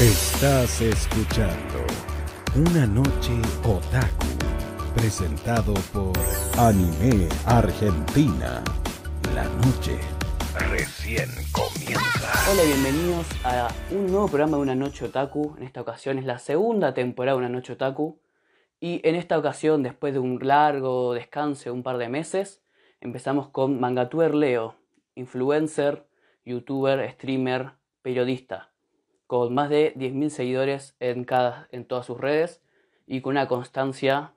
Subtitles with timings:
[0.00, 1.84] Estás escuchando
[2.54, 3.32] Una Noche
[3.64, 4.28] Otaku,
[4.94, 6.16] presentado por
[6.56, 8.62] Anime Argentina.
[9.34, 9.98] La noche
[10.70, 12.32] recién comienza.
[12.48, 15.56] Hola, bienvenidos a un nuevo programa de Una Noche Otaku.
[15.58, 18.20] En esta ocasión es la segunda temporada de Una Noche Otaku.
[18.78, 22.62] Y en esta ocasión, después de un largo descanso de un par de meses,
[23.00, 24.76] empezamos con Mangatuer Leo,
[25.16, 26.06] influencer,
[26.44, 28.70] youtuber, streamer, periodista,
[29.28, 32.62] con más de 10.000 seguidores en, cada, en todas sus redes
[33.06, 34.32] y con una constancia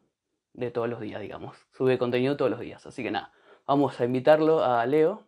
[0.53, 1.57] de todos los días, digamos.
[1.71, 2.85] Sube contenido todos los días.
[2.85, 3.31] Así que nada,
[3.65, 5.23] vamos a invitarlo a Leo.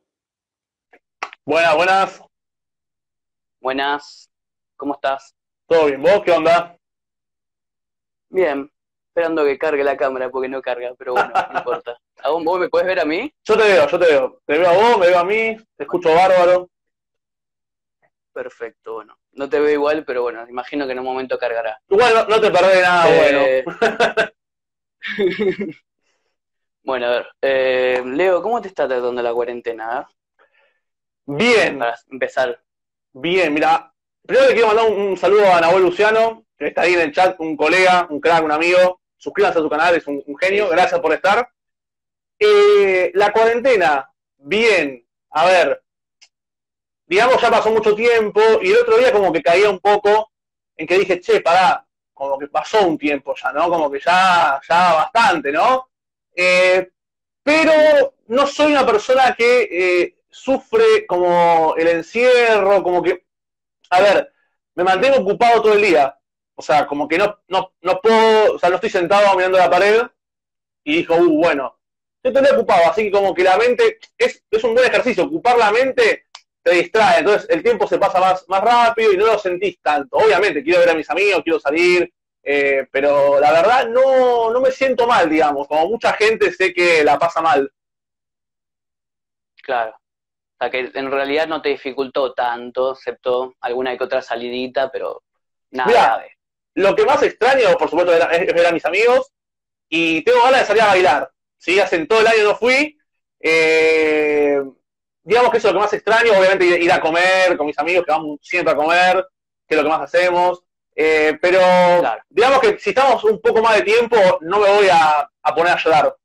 [1.46, 2.24] Buenas, buenas.
[3.62, 4.30] Buenas,
[4.76, 5.34] ¿cómo estás?
[5.66, 6.02] ¿Todo bien?
[6.02, 6.78] ¿Vos qué onda?
[8.30, 8.70] Bien,
[9.08, 11.98] esperando que cargue la cámara porque no carga, pero bueno, no importa.
[12.22, 13.34] ¿A vos, vos me puedes ver a mí?
[13.46, 14.42] Yo te veo, yo te veo.
[14.46, 16.70] Te veo a vos, me veo a mí, te escucho bárbaro.
[18.34, 19.18] Perfecto, bueno.
[19.34, 21.80] No te veo igual, pero bueno, imagino que en un momento cargará.
[21.90, 24.34] Igual no, te perdés nada Eh, bueno.
[26.84, 27.28] bueno, a ver.
[27.42, 30.08] eh, Leo, ¿cómo te está tratando la cuarentena?
[31.26, 32.62] Bien, Para empezar.
[33.14, 33.90] bien, mira.
[34.26, 37.12] Primero le quiero mandar un, un saludo a Nahuel Luciano, que está ahí en el
[37.12, 39.02] chat, un colega, un crack, un amigo.
[39.18, 41.48] Suscríbanse a su canal, es un, un genio, gracias por estar.
[42.40, 45.84] Eh, la cuarentena, bien, a ver,
[47.06, 50.32] digamos ya pasó mucho tiempo y el otro día como que caía un poco
[50.76, 53.70] en que dije, che, pará, como que pasó un tiempo ya, ¿no?
[53.70, 55.90] Como que ya, ya bastante, ¿no?
[56.36, 56.90] Eh,
[57.44, 63.26] pero no soy una persona que eh, sufre como el encierro, como que,
[63.90, 64.34] a ver,
[64.76, 66.18] me mantengo ocupado todo el día,
[66.56, 69.70] o sea, como que no, no, no puedo, o sea, no estoy sentado mirando la
[69.70, 70.02] pared
[70.84, 71.78] y dijo, uh, bueno,
[72.22, 75.26] estoy el día ocupado, así que como que la mente, es, es un buen ejercicio,
[75.26, 76.26] ocupar la mente
[76.64, 80.16] te distrae, entonces el tiempo se pasa más, más rápido y no lo sentís tanto.
[80.18, 82.12] Obviamente, quiero ver a mis amigos, quiero salir,
[82.42, 87.04] eh, pero la verdad no, no me siento mal, digamos, como mucha gente sé que
[87.04, 87.70] la pasa mal.
[89.62, 89.92] Claro.
[89.92, 95.24] O sea, que en realidad no te dificultó tanto, excepto alguna que otra salidita, pero
[95.72, 96.04] nada Mirá.
[96.06, 96.38] grave.
[96.76, 99.32] Lo que más extraño, por supuesto, era- es ver a mis amigos
[99.90, 101.32] y tengo ganas de salir a bailar.
[101.58, 101.80] ¿sí?
[101.80, 102.98] Hace todo el año no fui.
[103.46, 104.62] eh,
[105.24, 107.80] digamos que eso es lo que más extraño, obviamente ir, ir a comer con mis
[107.80, 109.26] amigos, que vamos siempre a comer,
[109.68, 110.62] que es lo que más hacemos.
[110.96, 112.22] eh, pero Claro.
[112.30, 115.74] digamos que si estamos un poco más de tiempo, no me voy a, a poner
[115.74, 116.16] a llorar.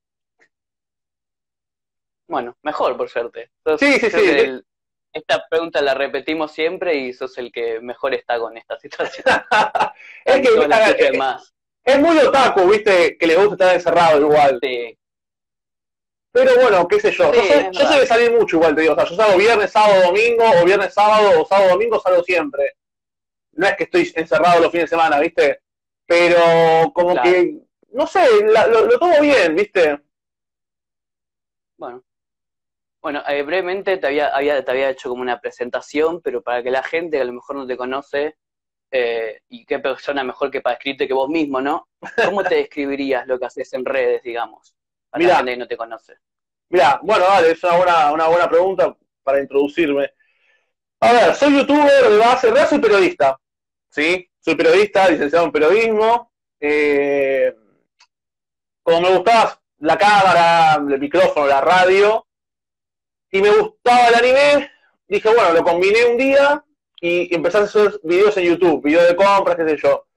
[2.29, 3.51] Bueno, mejor por suerte.
[3.79, 4.17] Sí, sí, sí.
[4.31, 4.65] el-
[5.11, 9.25] esta pregunta la repetimos siempre y sos el que mejor está con esta situación.
[10.25, 11.55] es que es, más.
[11.83, 14.59] es muy otaku, viste, que le gusta estar encerrado igual.
[14.63, 14.99] Sí,
[16.33, 17.33] Pero bueno, qué sé yo.
[17.33, 18.93] Sí, yo es yo soy de salir mucho igual, te digo.
[18.93, 22.75] O sea, yo salgo viernes, sábado, domingo, o viernes, sábado, o sábado, domingo, salgo siempre.
[23.53, 25.61] No es que estoy encerrado los fines de semana, ¿viste?
[26.07, 27.31] Pero como Claro.
[27.31, 27.55] que,
[27.93, 29.99] no sé, la- lo, lo tomo bien, ¿viste?
[31.77, 32.03] bueno.
[33.01, 36.71] Bueno, eh, brevemente te había, había, te había hecho como una presentación, pero para que
[36.71, 38.37] la gente que a lo mejor no te conoce,
[38.91, 41.89] eh, y qué persona mejor que para escribirte que vos mismo, ¿no?
[42.25, 44.75] ¿Cómo te describirías lo que haces en redes, digamos?
[45.11, 45.33] Para Mirá.
[45.33, 46.15] la gente que no te conoce.
[46.71, 50.11] Mira, bueno, dale, es una buena, una buena pregunta para introducirme.
[51.01, 53.41] A ver, soy youtuber de base, realidad soy periodista,
[53.89, 54.29] ¿sí?
[54.41, 56.33] Soy periodista, licenciado en periodismo.
[56.61, 57.55] Eh,
[58.83, 62.27] como me gustaba la cámara, el micrófono, la radio,
[63.31, 64.71] y me gustaba el anime,
[65.07, 66.65] dije, bueno, lo combiné un día
[67.01, 70.08] y empecé a hacer videos en YouTube, videos de compras, qué sé yo.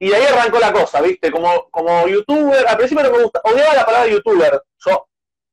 [0.00, 1.30] Y de ahí arrancó la cosa, ¿viste?
[1.30, 4.62] Como, como youtuber, al principio no me gusta, odiaba la palabra youtuber.
[4.86, 5.08] Yo,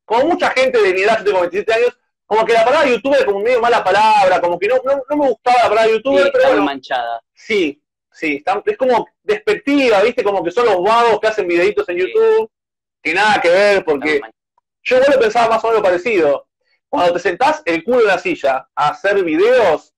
[0.06, 1.98] como mucha gente de mi edad, yo tengo 27 años,
[2.28, 5.18] como que la palabra youtuber es como medio mala palabra, como que no, no, no
[5.18, 7.22] me gustaba la palabra Sí, youtuber, pero muy bueno, manchada.
[7.34, 10.24] sí, sí, está- es como despectiva, ¿viste?
[10.24, 12.02] Como que son los vagos que hacen videitos en Sí.
[12.08, 12.52] YouTube,
[13.02, 14.22] que nada que ver, porque
[14.84, 16.48] yo igual lo pensaba más o menos parecido.
[16.88, 19.92] Cuando te sentás el culo en la silla a hacer videos,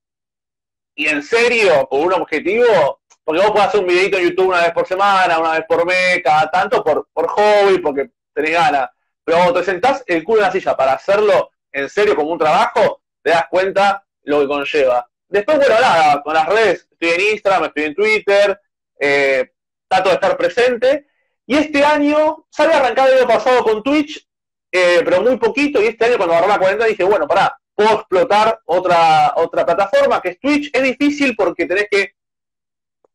[0.95, 4.61] y en serio, con un objetivo, porque vos podés hacer un videito en YouTube una
[4.61, 8.89] vez por semana, una vez por mes, cada tanto, por, por hobby, porque tenés ganas.
[9.21, 12.39] Pero cuando te sentás el culo en la silla para hacerlo en serio como un
[12.39, 15.09] trabajo, te das cuenta lo que conlleva.
[15.27, 18.61] Después, bueno, nada, con las redes, estoy en Instagram, estoy en Twitter,
[18.97, 19.51] eh,
[19.89, 21.07] trato de estar presente.
[21.45, 24.25] Y este año, sale a arrancar el año pasado con Twitch,
[24.71, 27.93] eh, pero muy poquito, y este año cuando agarré la cuarenta dije, bueno, pará, puedo
[27.93, 30.69] explotar otra, otra plataforma que es Twitch.
[30.71, 32.15] Es difícil porque tenés que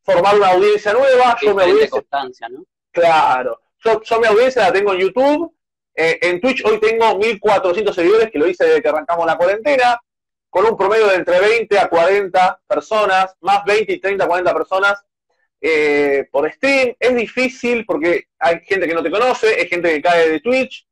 [0.02, 1.37] formar una audiencia nueva.
[1.40, 2.64] Yo mi Diferente audiencia, constancia, ¿no?
[2.90, 5.54] claro, yo, yo mi audiencia la tengo en YouTube.
[5.94, 10.00] Eh, en Twitch hoy tengo 1400 seguidores, que lo hice desde que arrancamos la cuarentena.
[10.50, 15.02] con un promedio de entre 20 a 40 personas, más 20 y 30, 40 personas
[15.60, 16.94] eh, por stream.
[17.00, 20.87] Es difícil porque hay gente que no te conoce, hay gente que cae de Twitch.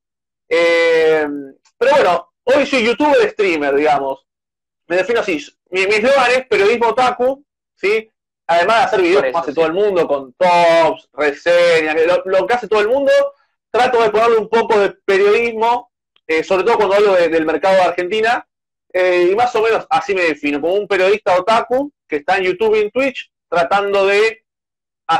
[0.48, 1.26] Eh,
[1.76, 4.26] pero bueno, hoy soy youtuber streamer, digamos.
[4.86, 5.44] Me defino así.
[5.70, 8.10] Mi eslogan es periodismo otaku, ¿sí?
[8.50, 11.94] Además de hacer videos como hace todo el mundo, con tops, reseñas,
[12.24, 13.12] lo, que hace todo el mundo,
[13.70, 15.92] trato de ponerle un poco de periodismo,
[16.26, 18.44] eh, sobre todo cuando hablo del mercado de Argentina,
[18.92, 22.44] eh, y más o menos así me defino, como un periodista otaku que está en
[22.46, 24.44] YouTube y en Twitch tratando de,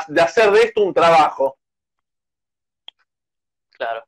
[0.09, 1.56] de hacer de esto un trabajo.
[3.71, 4.05] Claro.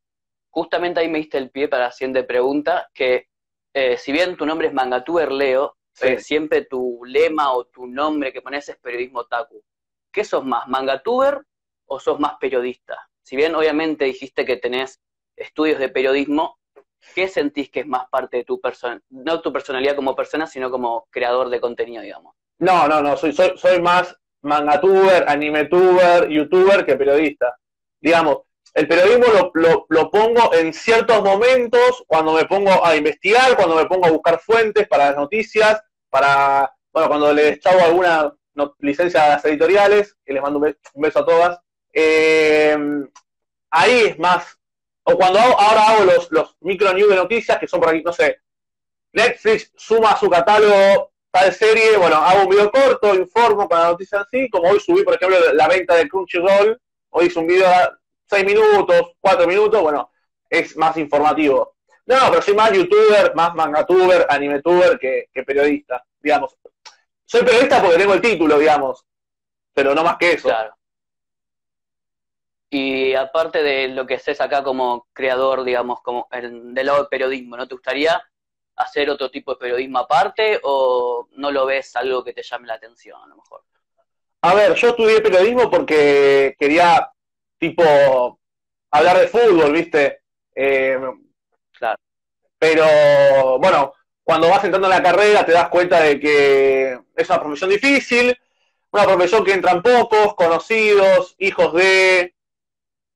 [0.50, 3.28] Justamente ahí me diste el pie para la siguiente pregunta, que
[3.72, 8.42] eh, si bien tu nombre es Mangatuber Leo, siempre tu lema o tu nombre que
[8.42, 9.62] pones es periodismo otaku.
[10.10, 11.40] ¿Qué sos más, mangatuber
[11.86, 12.98] o sos más periodista?
[13.22, 15.00] Si bien obviamente dijiste que tenés
[15.36, 16.58] estudios de periodismo,
[17.14, 20.70] ¿qué sentís que es más parte de tu persona, no tu personalidad como persona, sino
[20.70, 22.34] como creador de contenido, digamos?
[22.58, 27.56] No, no, no, soy, soy, soy más mangatuber, animetuber, youtuber que periodista.
[28.00, 28.38] Digamos,
[28.74, 33.84] el periodismo lo, lo, pongo en ciertos momentos, cuando me pongo a investigar, cuando me
[33.84, 38.34] pongo a buscar fuentes para las noticias, para, bueno, cuando les echado alguna
[38.78, 41.60] licencia a las editoriales, que les mando un beso a todas,
[41.92, 42.76] eh,
[43.70, 44.58] ahí es más,
[45.04, 48.38] o cuando ahora hago los, micro news de noticias, que son por aquí, no sé,
[49.12, 53.86] Netflix suma a su catálogo tal serie, bueno, hago un video corto, informo con la
[53.86, 56.78] noticia así, como hoy subí, por ejemplo, la venta de Crunchyroll,
[57.10, 57.70] hoy hice un video
[58.26, 60.10] seis minutos, cuatro minutos, bueno,
[60.48, 61.76] es más informativo.
[62.06, 66.56] No, pero soy más youtuber, más mangatuber, animetuber que, que periodista, digamos.
[67.24, 69.06] Soy periodista porque tengo el título, digamos,
[69.72, 70.48] pero no más que eso.
[70.48, 70.76] Claro.
[72.68, 77.56] Y aparte de lo que estés acá como creador, digamos, como del lado del periodismo,
[77.56, 78.22] ¿no te gustaría
[78.76, 82.74] hacer otro tipo de periodismo aparte o no lo ves algo que te llame la
[82.74, 83.62] atención a lo mejor?
[84.40, 87.11] A ver, yo estudié periodismo porque quería
[87.62, 88.40] tipo
[88.90, 90.22] hablar de fútbol, ¿viste?
[90.52, 90.98] Eh,
[91.78, 91.96] claro.
[92.58, 93.94] Pero bueno,
[94.24, 98.36] cuando vas entrando en la carrera te das cuenta de que es una profesión difícil,
[98.90, 102.34] una profesión que entran pocos, conocidos, hijos de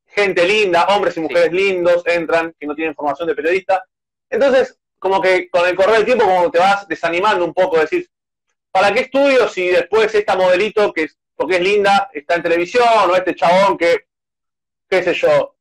[0.06, 3.84] gente linda, hombres y mujeres lindos entran, que no tienen formación de periodista.
[4.30, 8.08] Entonces, como que con el correr del tiempo, como te vas desanimando un poco, decir,
[8.70, 13.10] ¿para qué estudio si después esta modelito, que es, porque es linda, está en televisión,
[13.10, 14.06] o este chabón que
[14.88, 15.56] qué sé yo,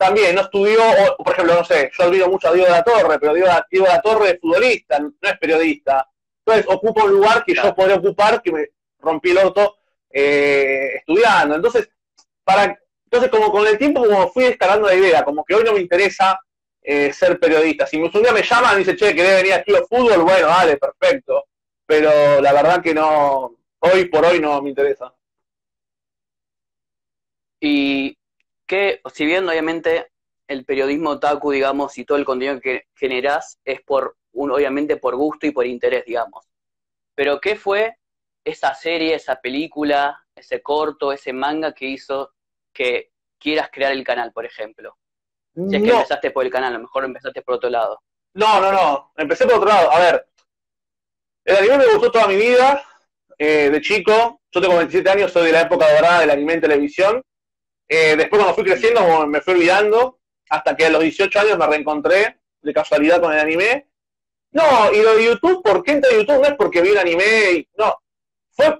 [0.00, 0.80] también no estudió,
[1.18, 3.80] por ejemplo, no sé, yo olvido mucho a Diego de la Torre, pero Diego, de
[3.80, 6.08] la Torre es futbolista, no es periodista.
[6.38, 8.68] Entonces ocupa un lugar que yo podría ocupar, que me
[8.98, 9.76] rompí el orto
[10.08, 11.54] eh, estudiando.
[11.54, 11.90] Entonces,
[12.42, 15.74] para, entonces como con el tiempo como fui escalando la idea, como que hoy no
[15.74, 16.40] me interesa
[16.80, 17.86] eh, ser periodista.
[17.86, 20.46] Si un día me llaman y dicen, che, que debe venir aquí a fútbol, bueno,
[20.46, 21.44] vale, perfecto.
[21.84, 25.12] Pero la verdad que no, hoy por hoy no me interesa.
[27.60, 28.16] Y
[28.70, 30.12] que si bien obviamente
[30.46, 35.16] el periodismo otaku, digamos, y todo el contenido que generás es por, un, obviamente por
[35.16, 36.46] gusto y por interés, digamos.
[37.16, 37.96] Pero ¿qué fue
[38.44, 42.30] esa serie, esa película, ese corto, ese manga que hizo
[42.72, 44.96] que quieras crear el canal, por ejemplo?
[45.52, 48.00] Si es que empezaste por el canal, a lo mejor empezaste por otro lado.
[48.34, 49.90] No, no, no, empecé por otro lado.
[49.90, 50.28] A ver,
[51.44, 52.84] el anime me gustó toda mi vida,
[53.36, 54.42] eh, de chico.
[54.52, 57.24] Yo tengo 27 años, soy de la época dorada del anime en televisión.
[57.92, 61.66] Eh, después cuando fui creciendo me fui olvidando, hasta que a los 18 años me
[61.66, 63.88] reencontré de casualidad con el anime.
[64.52, 66.40] No, y lo de YouTube, ¿por qué entré a YouTube?
[66.40, 68.00] No es porque vi un anime, y, no.
[68.50, 68.78] Fue,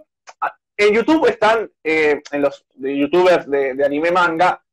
[0.76, 4.64] en YouTube están, eh, en los youtubers de, anime manga,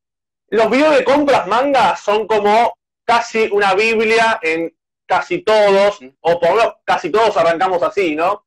[0.49, 4.71] los videos de compras manga son como casi una biblia en
[5.07, 8.45] casi todos, o por lo menos casi todos arrancamos así, ¿no?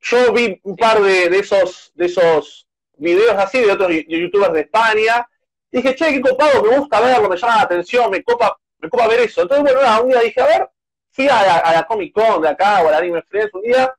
[0.00, 2.66] Yo vi un par de, de esos, de esos
[3.02, 5.28] videos así de otros youtubers de España.
[5.70, 8.88] Y dije, che, qué copado, me gusta verlo, me llama la atención, me copa, me
[8.88, 9.42] copa ver eso.
[9.42, 10.70] Entonces, bueno, un día dije, a ver,
[11.10, 13.94] fui a la, Comic Con de acá o a la Anime Friends un día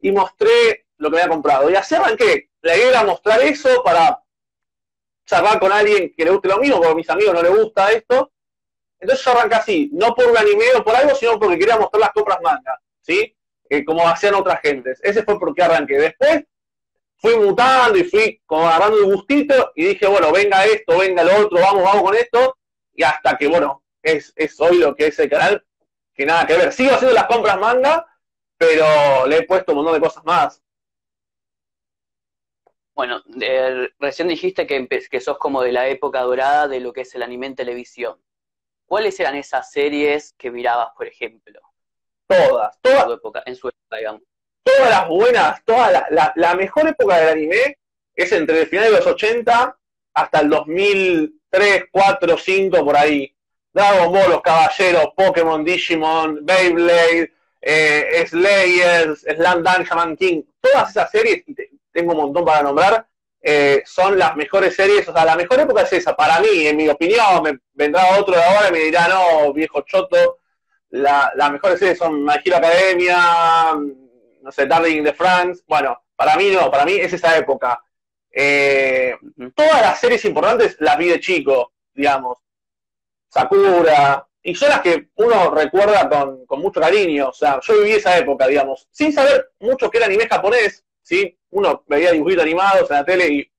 [0.00, 1.70] y mostré lo que había comprado.
[1.70, 2.50] Y así arranqué.
[2.60, 4.20] La idea era mostrar eso para
[5.24, 7.90] charlar con alguien que le guste lo mismo, porque a mis amigos no les gusta
[7.92, 8.32] esto.
[8.98, 12.00] Entonces yo arranqué así, no por un anime o por algo, sino porque quería mostrar
[12.00, 13.36] las compras manga, ¿sí?
[13.68, 15.00] Eh, como hacían otras gentes.
[15.02, 15.98] Ese fue porque arranqué.
[15.98, 16.44] Después
[17.22, 21.60] fui mutando y fui agarrando el gustito y dije, bueno, venga esto, venga lo otro,
[21.60, 22.58] vamos, vamos con esto.
[22.92, 25.64] Y hasta que, bueno, es, es hoy lo que es el canal,
[26.12, 26.72] que nada que ver.
[26.72, 28.04] Sigo haciendo las compras manga,
[28.58, 30.60] pero le he puesto un montón de cosas más.
[32.94, 33.22] Bueno,
[33.98, 37.22] recién dijiste que, que sos como de la época dorada de lo que es el
[37.22, 38.20] anime en televisión.
[38.84, 41.60] ¿Cuáles eran esas series que mirabas, por ejemplo?
[42.26, 43.10] todas, todas.
[43.10, 44.22] época, en su época, digamos.
[44.62, 47.78] Todas las buenas, toda la, la, mejor época del anime
[48.14, 49.76] es entre el final de los 80
[50.14, 53.34] hasta el 2003, 4, 5, por ahí.
[53.72, 61.10] Dragon Ball, Los Caballeros, Pokémon, Digimon, Beyblade, eh, Slayers, Slam Dunk, Shaman King, todas esas
[61.10, 61.44] series,
[61.92, 63.06] tengo un montón para nombrar,
[63.40, 66.76] eh, son las mejores series, o sea, la mejor época es esa, para mí, en
[66.76, 70.38] mi opinión, me vendrá otro de ahora y me dirá, no, viejo choto,
[70.90, 73.74] la, las mejores series son My Hero Academia,
[74.42, 77.82] no sé, Darling in the France, bueno, para mí no, para mí es esa época.
[78.30, 79.14] Eh,
[79.54, 82.38] todas las series importantes las vi de chico, digamos.
[83.28, 87.28] Sakura, y son las que uno recuerda con, con, mucho cariño.
[87.28, 91.38] O sea, yo viví esa época, digamos, sin saber mucho que era anime japonés, ¿sí?
[91.50, 93.52] Uno veía dibujitos animados en la tele y,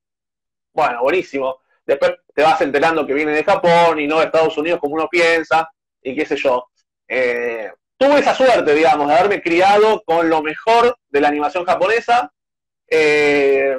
[0.73, 1.59] bueno, buenísimo.
[1.85, 5.07] Después te vas enterando que viene de Japón y no de Estados Unidos como uno
[5.09, 5.69] piensa,
[6.01, 6.69] y qué sé yo.
[7.07, 12.31] Eh, tuve esa suerte, digamos, de haberme criado con lo mejor de la animación japonesa.
[12.87, 13.77] Eh,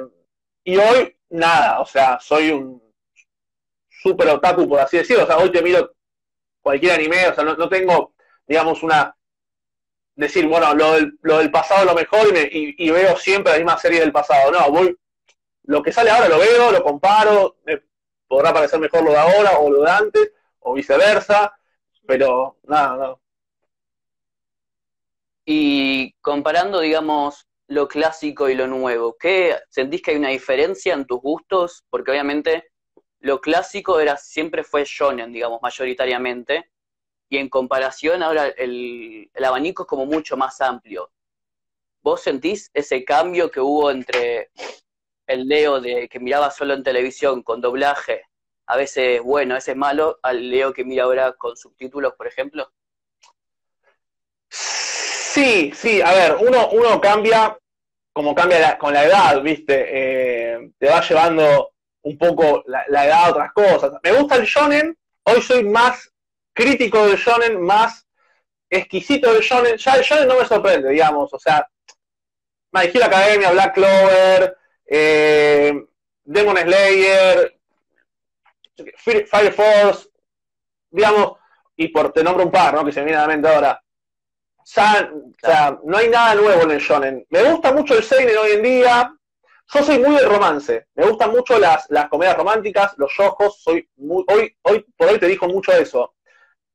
[0.63, 2.81] y hoy, nada, o sea, soy un
[3.89, 5.23] super otaku, por así decirlo.
[5.23, 5.93] O sea, hoy te miro
[6.61, 8.13] cualquier anime, o sea, no, tengo,
[8.47, 9.15] digamos, una.
[10.15, 13.77] Decir, bueno, lo del, lo del pasado es lo mejor y, veo siempre la misma
[13.77, 14.51] serie del pasado.
[14.51, 14.97] No, voy.
[15.63, 17.57] Lo que sale ahora lo veo, lo comparo,
[18.27, 21.53] podrá parecer mejor lo de ahora o lo de antes, o viceversa,
[22.07, 23.24] pero nada, no.
[25.45, 31.05] Y comparando, digamos, lo clásico y lo nuevo, ¿qué sentís que hay una diferencia en
[31.05, 31.83] tus gustos?
[31.89, 32.71] Porque obviamente
[33.19, 36.69] lo clásico era siempre fue shonen, digamos, mayoritariamente,
[37.29, 41.11] y en comparación ahora el, abanico es como mucho más amplio.
[42.01, 44.51] ¿Vos sentís ese cambio que hubo entre
[45.27, 48.23] el Leo de que miraba solo en televisión con doblaje,
[48.67, 52.71] a veces bueno, a veces malo, al Leo que mira ahora con subtítulos, por ejemplo?
[55.35, 57.57] Sí, sí, a ver, uno, uno cambia
[58.13, 59.85] como cambia con la edad, ¿viste?
[59.89, 61.73] Eh, te va llevando
[62.03, 63.91] un poco la, edad a otras cosas.
[64.01, 66.09] Me gusta el shonen, hoy soy más
[66.53, 68.07] crítico del shonen, más
[68.69, 69.75] exquisito del shonen.
[69.75, 71.67] Ya el shonen no me sorprende, digamos, o sea,
[72.71, 75.73] My Hero Academia, Black Clover, eh,
[76.23, 77.59] Demon Slayer,
[79.27, 80.07] Fire Force,
[80.89, 81.33] digamos,
[81.75, 82.85] y por te nombro un par, ¿no?
[82.85, 83.84] Que se me viene a la mente ahora.
[84.65, 87.25] O sea, no hay nada nuevo en el shonen.
[87.29, 89.15] Me gusta mucho el seinen hoy en día,
[89.73, 93.87] yo soy muy de romance, me gustan mucho las, las comedias románticas, los ojos, soy
[93.97, 96.15] muy, hoy, hoy por hoy te dijo mucho eso.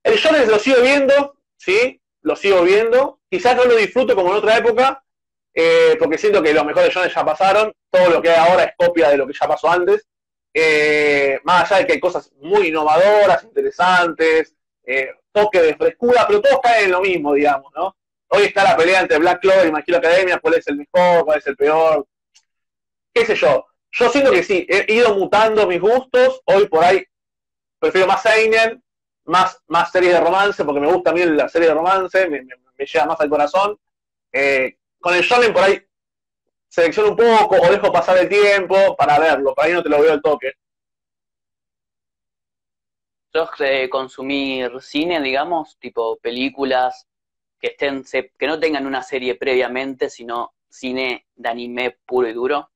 [0.05, 2.01] El shonen lo sigo viendo, ¿sí?
[2.23, 5.05] Lo sigo viendo, quizás no lo disfruto como en otra época,
[5.53, 8.73] eh, porque siento que los mejores shonen ya pasaron, todo lo que hay ahora es
[8.77, 10.07] copia de lo que ya pasó antes,
[10.55, 14.55] eh, más allá de que hay cosas muy innovadoras, interesantes,
[14.85, 17.97] eh, toque de frescura, pero todos caen en lo mismo, digamos, ¿no?
[18.29, 21.39] Hoy está la pelea entre Black Clover y My Academia, cuál es el mejor, cuál
[21.39, 22.07] es el peor,
[23.13, 23.67] qué sé yo.
[23.93, 26.41] Yo siento que sí, he ido mutando mis gustos.
[26.45, 27.05] Hoy por ahí
[27.81, 28.83] prefiero más Seinen,
[29.25, 32.43] más, más series de romance, porque me gusta a mí la serie de romance, me,
[32.43, 33.77] me, llega más al corazón.
[34.33, 35.83] Eh, con el shonen por ahí
[36.69, 40.01] selecciono un poco o dejo pasar el tiempo para verlo, para ahí no te lo
[40.01, 40.53] veo el toque.
[43.33, 47.07] ¿Sos de consumir cine, digamos, tipo películas
[47.61, 52.71] que estén que no tengan una serie previamente, sino cine de anime puro y duro?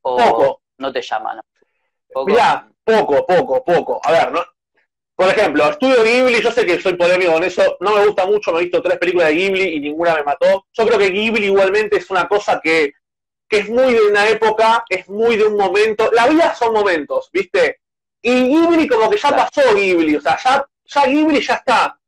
[0.00, 0.62] poco.
[0.78, 1.40] no te llaman?
[2.12, 2.26] ¿Poco?
[2.26, 4.00] Mirá, poco, poco, poco.
[4.04, 4.44] A ver, ¿no?
[5.16, 8.52] por ejemplo, estudio Ghibli, yo sé que soy polémico con eso, no me gusta mucho,
[8.52, 10.66] me he visto tres películas de Ghibli y ninguna me mató.
[10.72, 12.92] Yo creo que Ghibli igualmente es una cosa que,
[13.48, 16.10] que es muy de una época, es muy de un momento.
[16.12, 17.80] La vida son momentos, ¿viste?
[18.26, 21.98] Y Ghibli como que ya pasó Ghibli, o sea, ya, ya Ghibli ya está.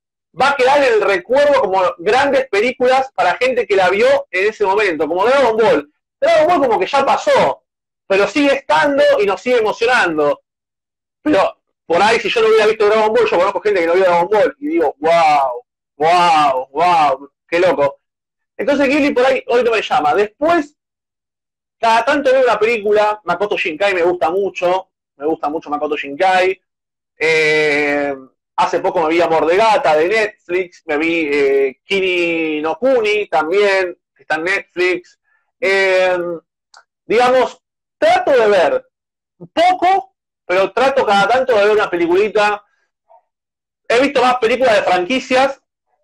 [0.40, 4.48] Va a quedar en el recuerdo como grandes películas para gente que la vio en
[4.48, 5.92] ese momento, como Dragon Ball.
[6.20, 7.62] Dragon Ball como que ya pasó
[8.08, 10.42] pero sigue estando y nos sigue emocionando.
[11.22, 13.94] Pero por ahí, si yo no hubiera visto Dragon Ball, yo conozco gente que no
[13.94, 15.62] vio Dragon Ball y digo, wow,
[15.96, 18.00] wow, wow, qué loco.
[18.56, 20.14] Entonces Ghibli por ahí hoy no me llama.
[20.14, 20.74] Después,
[21.78, 26.60] cada tanto veo una película, Makoto Shinkai me gusta mucho, me gusta mucho Makoto Shinkai.
[27.18, 28.14] Eh,
[28.56, 33.28] hace poco me vi Amor de Gata de Netflix, me vi eh, Kini no Kuni
[33.28, 35.18] también, que está en Netflix.
[35.60, 36.16] Eh,
[37.04, 37.60] digamos,
[37.98, 38.86] trato de ver
[39.52, 40.14] poco,
[40.46, 42.64] pero trato cada tanto de ver una peliculita.
[43.88, 45.60] He visto más películas de franquicias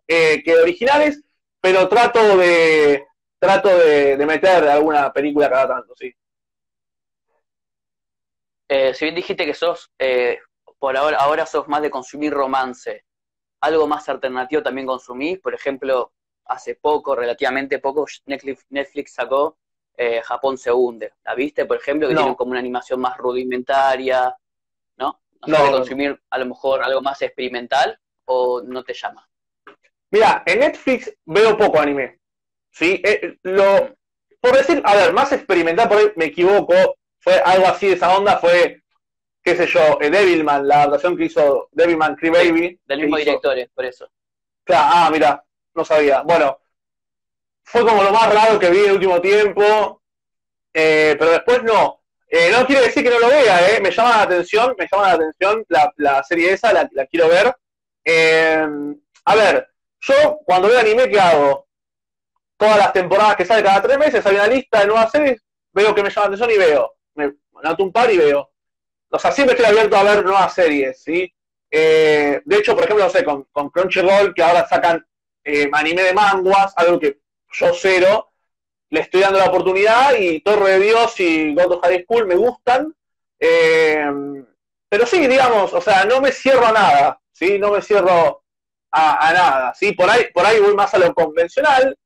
[0.07, 1.23] eh, que de originales,
[1.61, 3.05] pero trato de
[3.39, 6.15] trato de, meter alguna película cada tanto, sí.
[8.77, 10.41] Eh, si bien dijiste que sos, eh,
[10.81, 13.05] por ahora, ahora sos más de consumir romance,
[13.61, 15.39] ¿algo más alternativo también consumís?
[15.39, 16.13] Por ejemplo,
[16.47, 19.59] hace poco, relativamente poco, Netflix, Netflix sacó
[19.97, 21.13] eh, Japón se hunde.
[21.25, 22.09] ¿La viste, por ejemplo?
[22.09, 22.23] Que No.
[22.23, 24.37] tiene como una animación más rudimentaria,
[24.97, 25.21] ¿no?
[25.43, 25.71] ¿No No, no.
[25.71, 29.25] consumir a lo mejor algo más experimental o no te llama?
[30.11, 32.19] Mira, en Netflix veo poco anime.
[32.73, 33.01] ¿Sí?
[33.05, 33.95] Eh, lo,
[34.41, 36.75] por decir, a ver, más experimental, por ahí me equivoco,
[37.25, 38.83] fue algo así de esa onda, fue,
[39.43, 42.81] qué sé yo, eh, Devilman, la adaptación que hizo Devilman Crybaby.
[42.85, 44.09] Del que mismo hizo- director, es por eso.
[44.63, 45.43] Claro, ah, mira,
[45.75, 46.21] no sabía.
[46.21, 46.59] Bueno,
[47.65, 50.03] fue como lo más raro que vi en el último tiempo,
[50.73, 52.03] eh, pero después no.
[52.29, 53.81] Eh, no quiere decir que no lo vea, eh.
[53.81, 57.29] me llama la atención, me llama la atención la, la serie esa, la, la quiero
[57.29, 57.55] ver.
[58.05, 58.67] Eh,
[59.25, 59.69] a ver,
[60.01, 61.67] yo cuando veo anime, ¿qué hago?
[62.57, 65.95] Todas las temporadas que sale cada tres meses, hay una lista de nuevas series, veo
[65.95, 66.95] que me llama la atención y veo.
[67.15, 68.51] Me anoto un par y veo.
[69.11, 71.33] O sea, siempre estoy abierto a ver nuevas series, ¿sí?
[71.71, 75.05] Eh, de hecho, por ejemplo, no sé, con, con Crunchyroll, que ahora sacan
[75.45, 77.21] eh, anime de manguas, algo que
[77.53, 78.33] yo cero,
[78.91, 82.37] le estoy dando la oportunidad y Torre de Dios y God of High School me
[82.37, 82.95] gustan.
[83.39, 84.05] Eh,
[84.89, 87.59] pero sí, digamos, o sea, no me cierro a nada, ¿sí?
[87.59, 88.45] No me cierro
[88.91, 89.93] a, a nada, ¿sí?
[89.93, 91.97] Por ahí, por ahí voy más a lo convencional,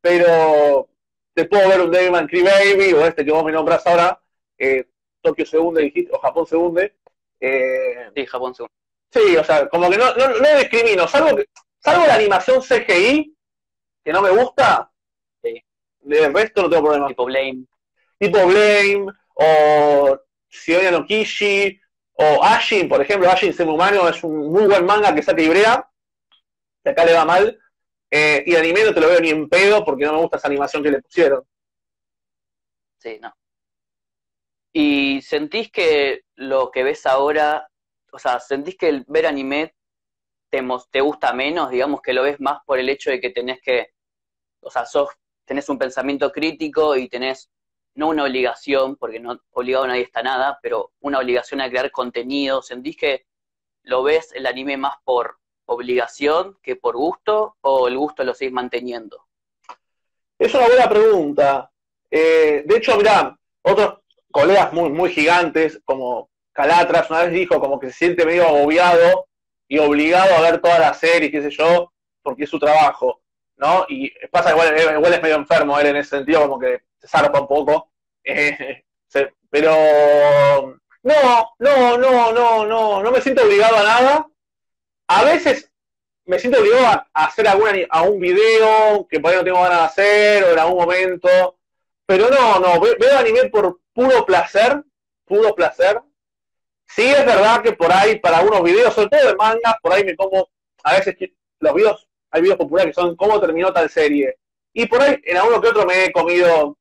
[0.00, 0.88] pero
[1.34, 4.20] te puedo ver un Devilman Crybaby o este que vos me nombras ahora,
[4.58, 4.86] eh,
[5.20, 6.96] Tokio se hunde, dijiste, o Japón se hunde.
[7.40, 8.72] Eh, Sí, Japón se hunde.
[9.10, 11.46] Sí, o sea, como que no, no, no discrimino, salvo, que,
[11.78, 13.34] salvo la animación CGI,
[14.04, 14.90] que no me gusta,
[15.42, 15.62] Sí.
[16.00, 17.08] del resto no tengo problema.
[17.08, 17.64] Tipo Blame.
[18.18, 21.80] Tipo Blame, o Shibuya no Kishi,
[22.14, 25.88] o Ashin, por ejemplo, Ashin Semumano es un muy buen manga que saca Ibrea,
[26.82, 27.58] que acá le va mal,
[28.10, 30.48] eh, y anime no te lo veo ni en pedo porque no me gusta esa
[30.48, 31.44] animación que le pusieron.
[32.98, 33.32] Sí, no.
[34.78, 37.66] ¿Y sentís que lo que ves ahora,
[38.12, 39.74] o sea, sentís que el ver anime
[40.50, 43.62] te, te gusta menos, digamos que lo ves más por el hecho de que tenés
[43.62, 43.94] que,
[44.60, 45.08] o sea, sos,
[45.46, 47.48] tenés un pensamiento crítico y tenés,
[47.94, 51.90] no una obligación, porque no obligado nadie está a nada, pero una obligación a crear
[51.90, 53.24] contenido, ¿sentís que
[53.82, 58.52] lo ves el anime más por obligación que por gusto o el gusto lo seguís
[58.52, 59.24] manteniendo?
[60.38, 61.72] Es una buena pregunta.
[62.10, 67.78] Eh, de hecho, mirá, otros colegas muy, muy gigantes, como Calatras, una vez dijo como
[67.78, 69.28] que se siente medio agobiado
[69.68, 73.20] y obligado a ver todas las series, qué sé yo, porque es su trabajo,
[73.56, 73.84] ¿no?
[73.88, 77.08] Y pasa igual, eh, igual es medio enfermo él en ese sentido, como que se
[77.08, 77.90] zarpa un poco.
[78.28, 78.82] Eh,
[79.48, 79.70] pero
[81.04, 84.26] no, no, no, no, no, no me siento obligado a nada.
[85.06, 85.70] A veces
[86.24, 89.62] me siento obligado a, a hacer alguna, a un video que por ahí no tengo
[89.62, 91.55] ganas de hacer o en algún momento.
[92.06, 94.82] Pero no, no, ve- veo anime por puro placer,
[95.24, 96.00] puro placer.
[96.88, 100.04] Sí es verdad que por ahí para algunos videos, sobre todo de mangas, por ahí
[100.04, 100.48] me como,
[100.84, 101.16] a veces
[101.58, 104.38] los videos, hay videos populares que son cómo terminó tal serie.
[104.72, 106.78] Y por ahí en alguno que otro me he comido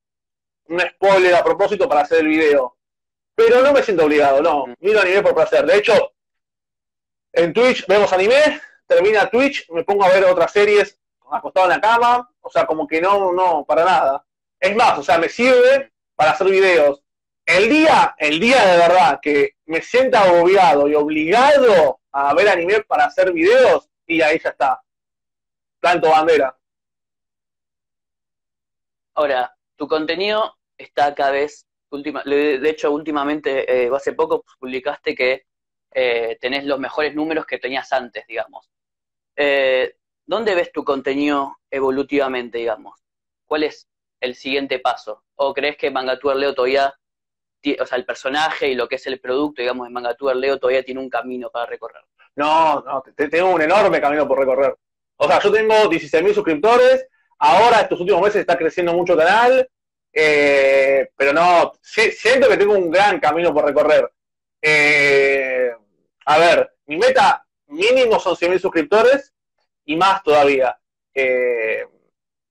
[0.67, 2.77] un spoiler a propósito para hacer el video.
[3.35, 4.65] Pero no me siento obligado, no.
[4.79, 5.65] Miro anime por placer.
[5.65, 6.13] De hecho,
[7.33, 10.99] en Twitch vemos anime, termina Twitch, me pongo a ver otras series
[11.31, 14.24] acostado en la cama, o sea, como que no, no, para nada.
[14.65, 17.03] Es más, o sea, me sirve para hacer videos.
[17.45, 22.81] El día, el día de verdad que me sienta agobiado y obligado a ver anime
[22.81, 24.81] para hacer videos, y ahí ya está.
[25.79, 26.57] Planto bandera.
[29.13, 35.45] Ahora, tu contenido está cada vez, última, de hecho, últimamente, eh, hace poco publicaste que
[35.91, 38.67] eh, tenés los mejores números que tenías antes, digamos.
[39.35, 42.99] Eh, ¿Dónde ves tu contenido evolutivamente, digamos?
[43.45, 43.87] ¿Cuál es
[44.25, 45.23] el siguiente paso?
[45.35, 46.93] ¿O crees que Mangatuer Leo todavía,
[47.79, 50.83] o sea, el personaje y lo que es el producto, digamos, de Mangatuer Leo todavía
[50.83, 52.01] tiene un camino para recorrer?
[52.35, 54.75] No, no, te- te- tengo un enorme camino por recorrer.
[55.17, 57.07] O sea, yo tengo 16.000 suscriptores,
[57.39, 59.69] ahora estos últimos meses está creciendo mucho el canal,
[60.11, 64.11] eh, pero no, si- siento que tengo un gran camino por recorrer.
[64.61, 65.71] Eh,
[66.25, 69.33] a ver, mi meta mínimo son 100.000 suscriptores
[69.85, 70.77] y más todavía.
[71.13, 71.85] Eh,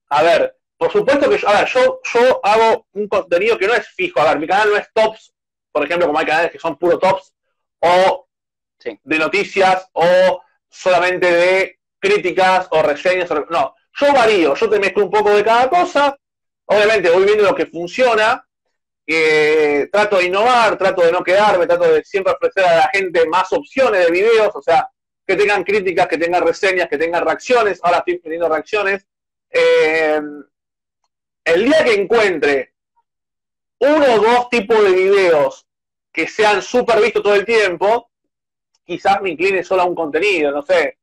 [0.09, 3.73] a ver, por supuesto que yo, a ver, yo, yo hago un contenido que no
[3.73, 4.19] es fijo.
[4.21, 5.33] A ver, mi canal no es tops,
[5.71, 7.33] por ejemplo, como hay canales que son puro tops,
[7.79, 8.27] o
[8.77, 8.99] Sí.
[9.03, 13.31] de noticias, o solamente de críticas o reseñas.
[13.31, 16.15] o- No, yo varío, yo te mezclo un poco de cada cosa.
[16.65, 18.41] Obviamente voy viendo lo que funciona.
[19.07, 23.27] eh, trato de innovar, trato de no quedarme, trato de siempre ofrecer a la gente
[23.27, 24.89] más opciones de videos, o sea,
[25.27, 27.79] que tengan críticas, que tengan reseñas, que tengan reacciones.
[27.83, 29.05] Ahora estoy teniendo reacciones.
[29.51, 30.19] Eh,
[31.45, 32.73] el día que encuentre
[33.79, 35.65] uno o dos tipos de videos
[36.11, 38.09] que sean súper vistos todo el tiempo,
[38.83, 40.97] quizás me incline solo a un contenido, no sé.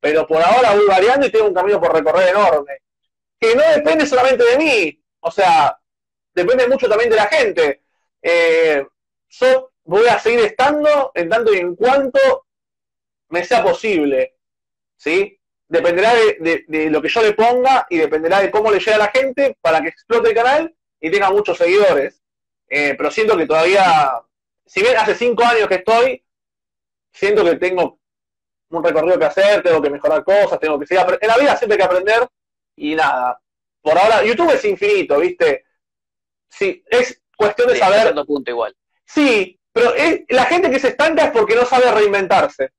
[0.00, 2.80] Pero por ahora voy variando y tengo un camino por recorrer enorme.
[3.38, 5.78] que no depende solamente de mí, o sea,
[6.34, 7.82] depende mucho también de la gente.
[8.22, 8.86] Eh,
[9.28, 12.46] yo voy a seguir estando en tanto y en cuanto
[13.28, 14.36] me sea posible,
[14.96, 15.38] ¿sí?
[15.68, 19.08] Dependerá de, lo que yo le ponga y dependerá de cómo le llegue a la
[19.08, 22.22] gente para que explote el canal y tenga muchos seguidores.
[22.68, 24.12] Eh, pero siento que todavía,
[24.66, 26.24] si bien hace cinco años que estoy,
[27.12, 27.98] siento que tengo
[28.70, 31.74] un recorrido que hacer, tengo que mejorar cosas, tengo que seguir En la vida siempre
[31.74, 32.28] hay que aprender
[32.76, 33.40] y nada.
[33.80, 35.64] Por ahora, YouTube es infinito, ¿viste?
[36.48, 38.14] Sí, es cuestión de saber.
[38.26, 38.74] punto igual.
[39.04, 39.92] Sí, pero
[40.28, 42.72] la gente que se estanca es porque no sabe reinventarse.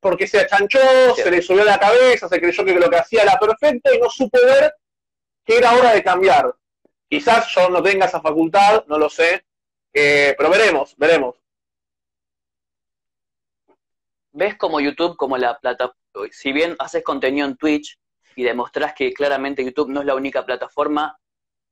[0.00, 3.38] Porque se achanchó, se le subió la cabeza, se creyó que lo que hacía era
[3.38, 4.74] perfecto y no supo ver
[5.44, 6.54] que era hora de cambiar.
[7.08, 9.44] Quizás yo no tenga esa facultad, no lo sé,
[9.92, 11.36] eh, pero veremos, veremos.
[14.32, 15.98] ¿Ves como YouTube, como la plataforma,
[16.30, 17.98] si bien haces contenido en Twitch
[18.36, 21.18] y demostrás que claramente YouTube no es la única plataforma,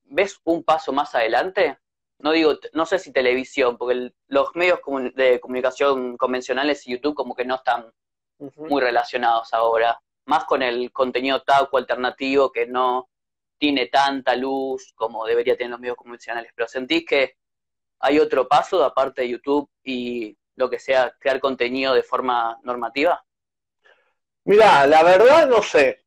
[0.05, 1.79] ¿ves un paso más adelante?
[2.19, 4.81] No digo, no sé si televisión, porque los medios
[5.15, 7.93] de comunicación convencionales y YouTube como que no están
[8.39, 10.01] muy relacionados ahora.
[10.27, 13.09] Más con el contenido taco alternativo que no
[13.59, 16.53] tiene tanta luz como debería tener los medios convencionales.
[16.55, 17.37] Pero sentís que
[18.01, 23.25] hay otro paso aparte de YouTube y lo que sea crear contenido de forma normativa?
[24.45, 26.05] Mira, la verdad no sé.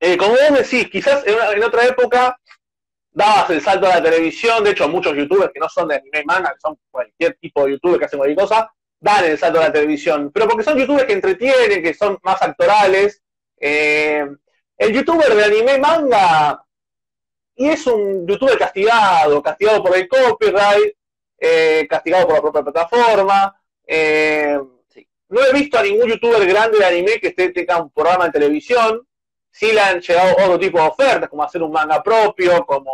[0.00, 2.36] Eh, como vos decís, quizás en, otra época
[3.10, 6.24] dabas el salto a la televisión, de hecho muchos youtubers que no son de anime
[6.24, 9.64] manga, que son cualquier tipo de youtuber que hacen cualquier cosa, dan el salto a
[9.64, 13.20] la televisión, pero porque son youtubers que entretienen, que son más actorales.
[13.58, 14.24] Eh,
[14.78, 16.64] el youtuber de anime manga,
[17.56, 20.96] y es un youtuber castigado, castigado por el copyright,
[21.38, 24.58] eh, castigado por la propia plataforma, eh,
[25.28, 28.32] no he visto a ningún youtuber grande de anime que esté, tenga un programa en
[28.32, 29.06] televisión.
[29.50, 32.92] Sí le han llegado otro tipo de ofertas, como hacer un manga propio, como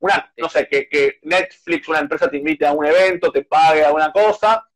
[0.00, 4.12] una, no sé, que, Netflix, una empresa te invite a un evento, te pague alguna
[4.12, 4.68] cosa.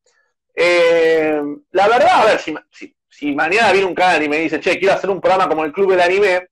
[0.59, 1.43] Eh,
[1.73, 5.11] la verdad, a ver, si, mañana viene un canal y me dice, che, quiero hacer
[5.11, 6.49] un programa como el Club del Anime,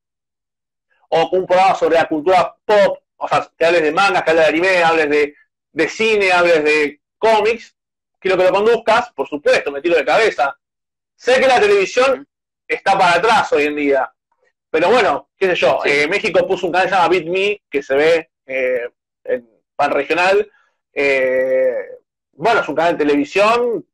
[1.09, 4.45] o un programa sobre la cultura pop, o sea, que hables de mangas, que hables
[4.45, 5.35] de anime, hables de,
[5.73, 7.75] de cine, hables de cómics,
[8.19, 10.57] quiero que lo conduzcas, por supuesto, me tiro de cabeza.
[11.17, 12.27] Sé que la televisión
[12.69, 14.13] está para atrás hoy en día,
[14.75, 17.63] pero bueno, qué sé yo, eh, México puso un canal que se llama Beat Me,
[17.71, 18.89] que se ve eh,
[19.23, 20.51] en pan regional.
[20.93, 21.91] Eh,
[22.33, 23.87] bueno, es un canal de televisión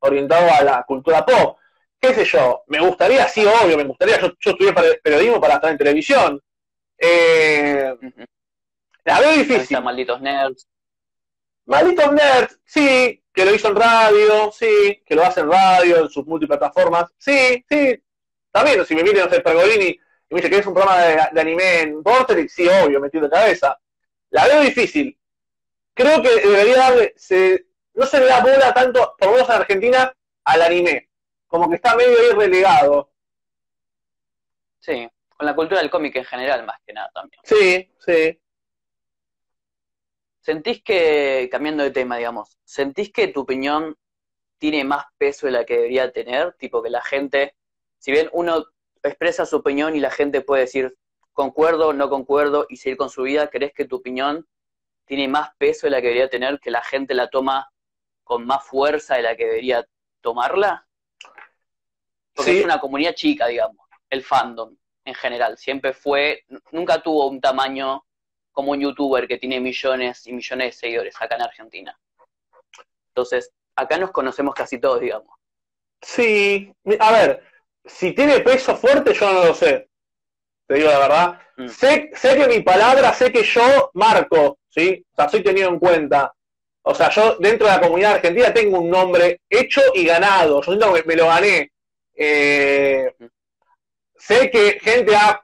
[0.00, 1.58] orientado a la cultura pop.
[2.00, 2.62] ¿Qué sé yo?
[2.68, 4.20] Me gustaría, sí, obvio, me gustaría.
[4.20, 6.40] Yo, yo estudié periodismo para estar en televisión.
[9.04, 9.80] La veo difícil.
[9.82, 10.68] Malditos nerds.
[11.66, 16.08] Malditos nerds, sí, que lo hizo en radio, sí, que lo hace en radio, en
[16.08, 18.02] sus multiplataformas, sí, sí.
[18.50, 21.40] También, si me viene, no sé, Pergolini y me dice que es un programa de,
[21.40, 23.78] anime en Porter, sí, obvio, metido de cabeza.
[24.30, 25.18] La veo difícil.
[25.94, 27.14] Creo que debería darle,
[27.98, 31.10] no se le da bola tanto, por lo menos en Argentina, al anime.
[31.48, 33.10] Como que está medio ahí relegado.
[34.78, 37.40] Sí, con la cultura del cómic en general, más que nada también.
[37.42, 38.40] Sí, sí.
[40.40, 43.96] ¿Sentís que, cambiando de tema, digamos, ¿sentís que tu opinión
[44.58, 46.52] tiene más peso de la que debería tener?
[46.52, 47.56] Tipo que la gente,
[47.98, 48.64] si bien uno
[49.02, 50.96] expresa su opinión y la gente puede decir
[51.32, 54.46] concuerdo, no concuerdo y seguir con su vida, ¿crees que tu opinión
[55.04, 57.72] tiene más peso de la que debería tener, que la gente la toma
[58.28, 59.88] con más fuerza de la que debería
[60.20, 60.86] tomarla?
[62.34, 65.56] Porque es una comunidad chica, digamos, el fandom en general.
[65.56, 68.04] Siempre fue, nunca tuvo un tamaño
[68.52, 71.98] como un youtuber que tiene millones y millones de seguidores acá en Argentina.
[73.08, 75.34] Entonces, acá nos conocemos casi todos, digamos.
[76.02, 77.42] Sí, a ver,
[77.86, 79.88] si tiene peso fuerte, yo no lo sé.
[80.66, 81.40] Te digo la verdad.
[81.56, 81.68] Mm.
[81.68, 85.02] Sé, sé que mi palabra, sé que yo marco, ¿sí?
[85.12, 86.34] O sea, soy tenido en cuenta.
[86.90, 90.62] O sea, yo dentro de la comunidad argentina tengo un nombre hecho y ganado.
[90.62, 91.70] Yo siento que me lo gané.
[92.14, 93.14] Eh,
[94.16, 95.38] sé que gente ha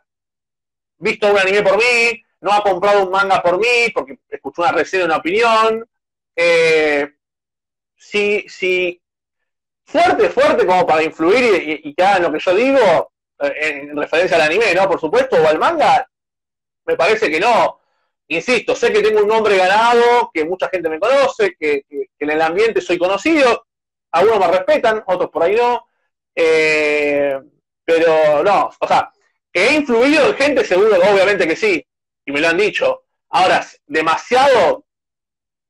[0.97, 4.73] visto un anime por mí, no ha comprado un manga por mí porque escuchó una
[4.73, 5.87] reseña, una opinión.
[6.35, 7.13] Eh,
[7.95, 9.03] si, si
[9.85, 14.39] fuerte, fuerte como para influir y, que hagan lo que yo digo, eh, en referencia
[14.39, 14.89] al anime, ¿no?
[14.89, 16.09] Por supuesto, o al manga,
[16.87, 17.81] me parece que no.
[18.35, 21.85] Insisto, sé que tengo un nombre ganado, que mucha gente me conoce, que,
[22.19, 23.67] en el ambiente soy conocido,
[24.13, 25.87] algunos me respetan, otros por ahí no.
[26.35, 27.39] Eh,
[27.85, 29.13] pero no, o sea,
[29.53, 31.87] que he influido en gente, seguro, obviamente que sí
[32.27, 33.05] y me lo han dicho.
[33.31, 34.85] Ahora, demasiado,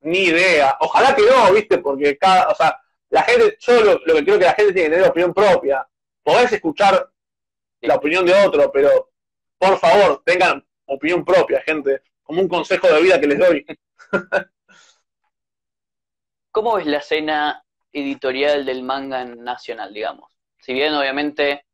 [0.00, 0.77] ni idea.
[0.81, 1.79] Ojalá que no, ¿viste?
[1.79, 2.79] Porque cada, o sea,
[3.11, 5.87] la gente, yo lo, que creo que la gente tiene que tener opinión propia.
[6.22, 7.11] Podés escuchar
[7.81, 9.11] la opinión de otro, pero
[9.59, 13.64] por favor, tengan opinión propia, gente, como un consejo de vida que les doy.
[16.50, 20.32] ¿Cómo ves la escena editorial del manga nacional, digamos?
[20.58, 21.66] Si bien obviamente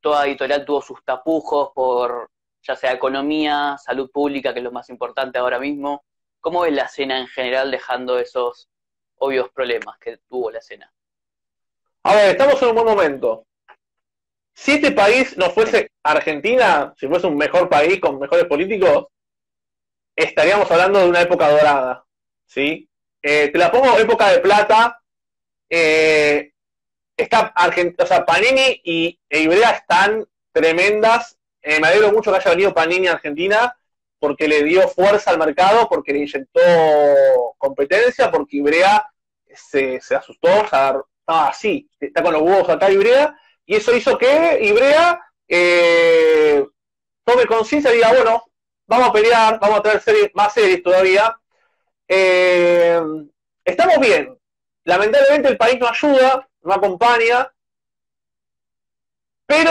[0.00, 2.30] toda editorial tuvo sus tapujos por
[2.62, 6.04] ya sea economía, salud pública, que es lo más importante ahora mismo,
[6.40, 8.68] ¿cómo ves la escena en general dejando esos
[9.16, 10.92] obvios problemas que tuvo la escena?
[12.02, 13.46] A ver, estamos en un buen momento.
[14.54, 19.06] Si este país no fuese Argentina, si fuese un mejor país con mejores políticos,
[20.24, 22.04] estaríamos hablando de una época dorada.
[22.46, 22.88] ¿sí?
[23.22, 25.00] Eh, te la pongo época de plata.
[25.70, 26.52] Eh,
[27.16, 31.38] está Argent o sea, Panini y e Ibrea están tremendas.
[31.62, 33.74] Eh, me alegro mucho que haya venido Panini a Argentina
[34.18, 36.60] porque le dio fuerza al mercado, porque le inyectó
[37.56, 39.08] competencia, porque Ibrea
[39.54, 44.18] se, asustó, o sea, estaba así, está con los huevos acá Ibrea, y eso hizo
[44.18, 46.64] que Ibrea eh,
[47.24, 48.42] tome conciencia y diga, bueno,
[48.88, 51.38] vamos a pelear, vamos a traer series, más series todavía.
[52.08, 53.00] Eh,
[53.64, 54.36] estamos bien.
[54.84, 57.52] Lamentablemente el país no ayuda, no acompaña,
[59.46, 59.70] pero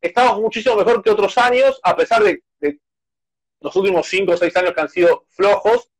[0.00, 2.42] estamos muchísimo mejor que otros años, a pesar de,
[3.60, 5.90] los últimos 5 o 6 años que han sido flojos,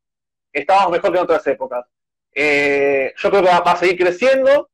[0.53, 1.85] estamos mejor que en otras épocas.
[2.33, 4.69] Eh, yo creo que va, a seguir creciendo,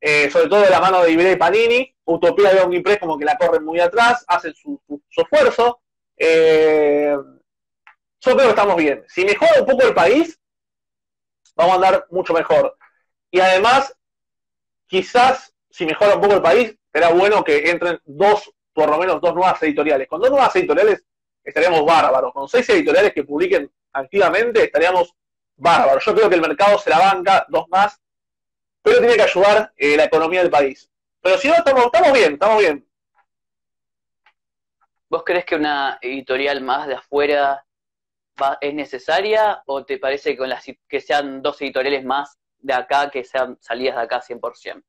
[0.00, 1.94] eh, sobre todo de la mano de Iberia y Panini.
[2.06, 4.80] Utopía de Omnipress como que la corren muy atrás, hacen su,
[5.16, 5.80] esfuerzo.
[6.16, 7.16] Eh,
[8.20, 9.04] yo creo que estamos bien.
[9.08, 10.38] Si mejora un poco el país,
[11.56, 12.76] vamos a andar mucho mejor.
[13.30, 13.94] Y además,
[14.86, 19.20] quizás si mejora un poco el país, será bueno que entren dos, por lo menos
[19.20, 20.08] dos nuevas editoriales.
[20.08, 21.04] Con dos nuevas editoriales
[21.42, 22.32] estaríamos bárbaros.
[22.32, 25.12] Con seis editoriales que publiquen activamente estaríamos
[25.56, 26.04] bárbaros.
[26.04, 28.00] Yo creo que el mercado se la banca, dos más,
[28.82, 30.88] pero tiene que ayudar eh, la economía del país.
[31.20, 32.83] Pero si no, estamos, estamos bien, estamos bien.
[35.14, 37.64] ¿Vos crees que una editorial más de afuera
[38.60, 40.36] es necesaria o te parece
[40.88, 44.82] que sean dos editoriales más de acá que sean salidas de acá 100%?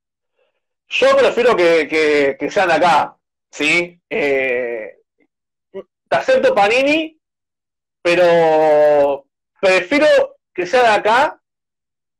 [0.87, 3.15] Yo prefiero que, sean de acá,
[3.51, 4.01] ¿sí?
[4.09, 4.97] Eh,
[5.71, 7.21] te acepto Panini,
[8.01, 9.27] pero
[9.61, 10.07] prefiero
[10.51, 11.39] que sea de acá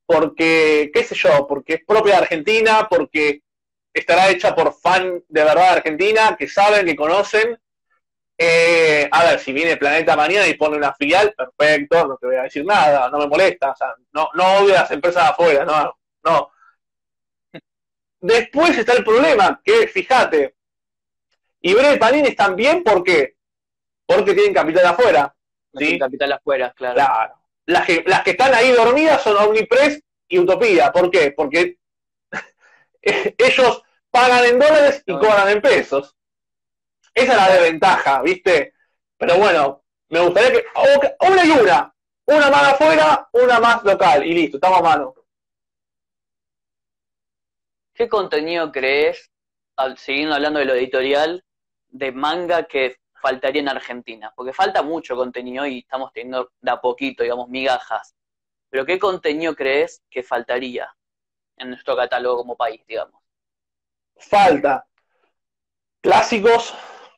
[0.05, 3.41] porque, qué sé yo, porque es propia de Argentina, porque
[3.91, 7.59] estará hecha por fan de verdad de Argentina, que saben, que conocen.
[8.37, 12.35] Eh, a ver, si viene Planeta mañana y pone una filial, perfecto, no te voy
[12.35, 15.63] a decir nada, no me molesta, o sea, no, no odio a las empresas afuera,
[15.63, 16.51] no, no.
[18.19, 20.55] Después está el problema, que fíjate,
[21.61, 23.35] Iberia y Panini están bien, ¿por qué?
[24.05, 25.35] Porque tienen capital afuera.
[25.73, 25.97] ¿sí?
[25.97, 26.95] Capital afuera, claro.
[26.95, 27.41] Claro.
[27.65, 30.91] Las que, las que están ahí dormidas son Omnipress y Utopía.
[30.91, 31.31] ¿Por qué?
[31.31, 31.77] Porque
[33.01, 36.14] ellos pagan en dólares y cobran en pesos.
[37.15, 38.73] Esa es la desventaja, ¿viste?
[39.17, 40.65] Pero bueno, me gustaría que.
[41.21, 41.95] Una y una.
[42.27, 44.25] Una más afuera, una más local.
[44.25, 45.13] Y listo, estamos a mano.
[47.93, 49.31] ¿Qué contenido crees,
[49.95, 51.45] siguiendo hablando de lo editorial,
[51.87, 54.33] de manga que faltaría en Argentina?
[54.35, 58.13] Porque falta mucho contenido y estamos teniendo de a poquito, digamos, migajas.
[58.69, 60.93] Pero ¿qué contenido crees que faltaría
[61.55, 63.21] en nuestro catálogo como país, digamos?
[64.17, 64.85] Falta
[66.01, 66.75] clásicos,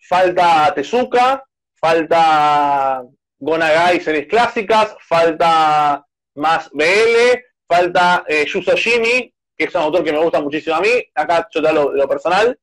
[0.07, 1.43] falta Tezuka,
[1.75, 3.03] falta
[3.39, 10.39] Gonagai series clásicas, falta más BL, falta eh, que es un autor que me gusta
[10.39, 12.57] muchísimo a mí, acá yo te lo personal,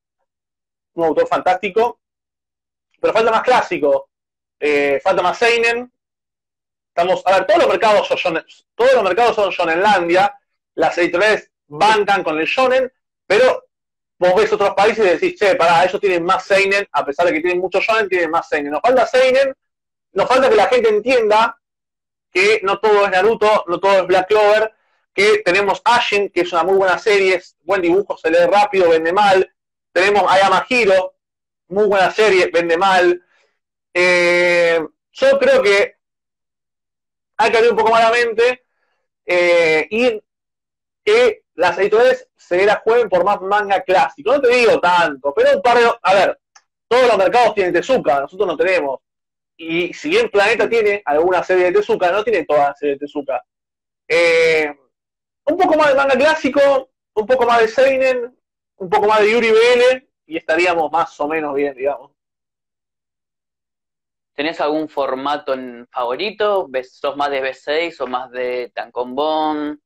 [0.95, 2.01] un autor fantástico,
[3.01, 4.11] pero falta más clásico,
[4.59, 5.93] eh, falta más Seinen.
[6.89, 10.39] Estamos, a ver, todos los mercados son todos los mercados son Shonenlandia,
[10.77, 12.91] las editoriales bancan con el Shonen,
[13.27, 13.64] pero
[14.25, 17.33] vos ves otros países y decís, che, pará, ellos tienen más Seinen, a pesar de
[17.33, 18.73] que tienen mucho Shonen, tienen más Seinen.
[18.73, 19.55] Nos falta Seinen,
[20.13, 21.59] nos falta que la gente entienda
[22.31, 24.73] que no todo es Naruto, no todo es Black Clover,
[25.13, 29.13] que tenemos Ashen, que es una muy buena serie, buen dibujo, se lee rápido, vende
[29.13, 29.55] mal.
[29.93, 31.15] Tenemos Ayama Hiro,
[31.69, 33.25] muy buena serie, vende mal.
[33.93, 35.97] Eh, yo creo que
[37.37, 38.65] hay que abrir un poco más la mente
[39.27, 40.21] eh, y
[41.05, 44.33] que las editoriales se la jueguen por más manga clásico.
[44.33, 45.91] No te digo tanto, pero un par de...
[46.03, 46.41] A ver,
[46.89, 49.01] todos los mercados tienen Tezuka, nosotros no tenemos.
[49.57, 53.01] Y si bien Planeta tiene alguna serie de Tezuka, no tiene toda la serie de
[53.01, 53.45] Tezuka.
[54.09, 54.75] Eh,
[55.47, 58.37] un poco más de manga clásico, un poco más de Seinen,
[58.77, 62.11] un poco más de Yuri BL, y estaríamos más o menos bien, digamos.
[64.35, 66.69] ¿Tenés algún formato en favorito?
[66.83, 69.81] ¿Sos más de B6 o más de Tankobon?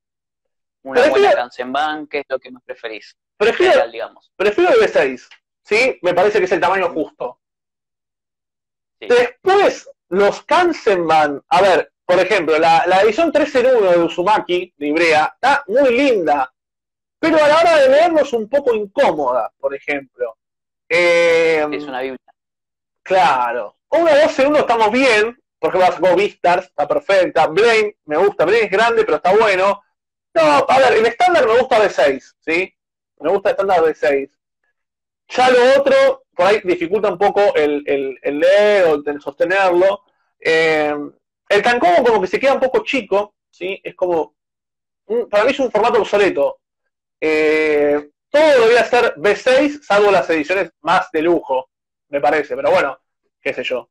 [0.83, 2.07] ¿Una buena Kansenban?
[2.07, 3.15] ¿Qué es lo que más preferís?
[3.37, 4.31] Prefiero, digamos.
[4.35, 5.27] prefiero el B6,
[5.63, 5.99] ¿sí?
[6.01, 7.39] Me parece que es el tamaño justo.
[8.99, 14.87] Después, los Kansenban, a ver, por ejemplo, la, edición 3 en 1 de Uzumaki, de
[14.87, 16.53] Ibrea, está muy linda,
[17.19, 20.37] pero a la hora de leerlo es un poco incómoda, por ejemplo.
[20.89, 22.17] Eh, es una Biblia.
[23.03, 23.77] Claro.
[23.89, 27.47] Una 2 en 1 estamos bien, por ejemplo, sacó Vistars, está perfecta.
[27.47, 28.45] Blame, me gusta.
[28.45, 29.81] Blame es grande, pero está bueno.
[30.33, 32.73] No, a ver, el estándar me gusta de 6, ¿sí?
[33.19, 34.29] Me gusta el estándar de 6.
[35.29, 37.83] Ya lo otro, por ahí dificulta un poco el,
[38.21, 40.03] el, leer o el sostenerlo.
[40.39, 40.95] Eh,
[41.49, 43.79] el Cancón como que se queda un poco chico, ¿sí?
[43.83, 44.35] Es como,
[45.29, 46.59] para mí es un formato obsoleto.
[47.19, 51.69] Eh, todo debería ser B6, salvo las ediciones más de lujo,
[52.09, 52.99] me parece, pero bueno,
[53.41, 53.89] qué sé yo.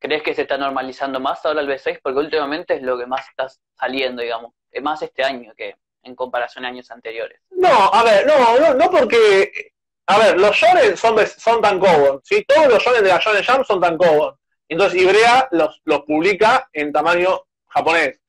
[0.00, 2.00] ¿Crees que se está normalizando más ahora el B6?
[2.02, 3.46] Porque últimamente es lo que más está
[3.78, 4.52] saliendo, digamos.
[4.82, 7.38] Más este año que en comparación a años anteriores.
[7.50, 9.72] No, a ver, no, no, no porque...
[10.06, 12.44] A ver, los shonen son, son tan common, ¿sí?
[12.48, 14.34] Todos los shonen de la Shonen Jam son tan common.
[14.68, 18.20] Entonces Ibrea los, los publica en tamaño japonés.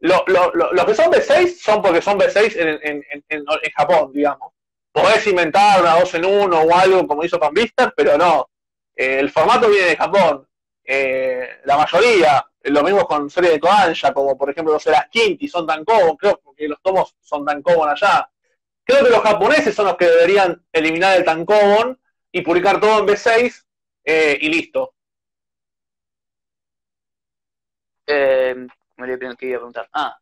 [0.00, 4.52] Los que son B6 son porque son B6 en, en, en, Japón, digamos.
[4.92, 8.48] Podés inventar una 2 en 1 o algo como hizo Panvista, pero no.
[8.94, 10.46] Eh, el formato viene de Japón.
[10.84, 15.48] Eh, la mayoría, lo mismo con series de Kodansha, como por ejemplo los las Quinti,
[15.48, 18.30] son tan cómodos, creo que los tomos son tan cómodos allá.
[18.84, 21.98] Creo que los japoneses son los que deberían eliminar el tan common
[22.30, 23.64] y publicar todo en B6
[24.04, 24.94] eh, y listo.
[28.06, 28.66] Eh,
[28.96, 29.88] me que iba a preguntar.
[29.92, 30.18] Ah,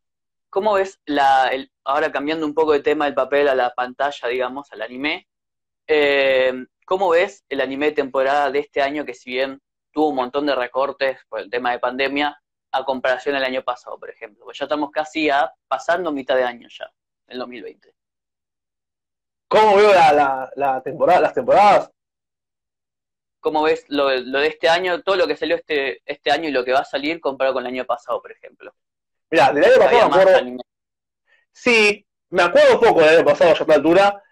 [0.53, 1.51] ¿cómo ves la,
[1.85, 5.27] ahora cambiando un poco de tema del papel a la pantalla, digamos, al anime?
[5.87, 9.61] Eh, ¿Cómo ves el anime de temporada de este año que si bien
[9.93, 13.99] tuvo un montón de recortes por el tema de pandemia a comparación del año pasado,
[13.99, 14.45] por ejemplo.
[14.45, 16.91] Pues ya estamos casi a pasando mitad de año ya,
[17.29, 17.95] el 2020.
[19.49, 21.91] ¿Cómo veo la, temporada, las temporadas?
[23.41, 26.65] ¿Cómo ves lo, de este año, todo lo que salió este, este año y lo
[26.65, 28.75] que va a salir comparado con el año pasado, por ejemplo?
[29.31, 30.63] Mira, del año pasado me acuerdo...
[31.53, 34.23] Sí, me acuerdo poco del año pasado a esta altura,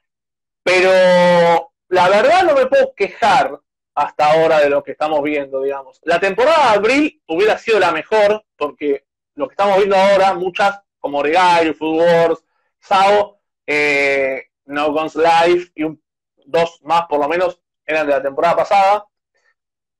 [0.63, 3.61] pero la verdad no me puedo quejar
[4.01, 6.01] hasta ahora de lo que estamos viendo, digamos.
[6.05, 10.81] La temporada de abril hubiera sido la mejor, porque lo que estamos viendo ahora, muchas,
[10.99, 12.45] como Regal, Food Wars,
[12.79, 15.85] Sao, eh, No Guns Life y
[16.47, 19.07] dos más por lo menos eran de la temporada pasada.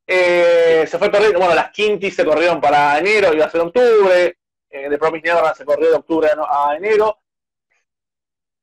[0.07, 4.39] Eh, se fue perdiendo, bueno, las Quintis se corrieron para enero, iba a ser octubre,
[4.71, 7.19] eh, de Promise Neverland se corrió de octubre a enero.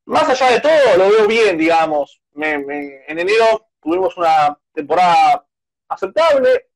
[0.06, 2.21] Más allá de todo, lo veo bien, digamos.
[2.36, 5.46] en enero tuvimos una temporada
[5.90, 6.70] aceptable.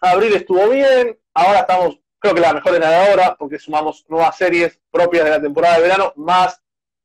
[0.00, 1.18] Abril estuvo bien.
[1.32, 5.30] Ahora estamos, creo que la mejor en la ahora, porque sumamos nuevas series propias de
[5.30, 6.60] la temporada de verano, más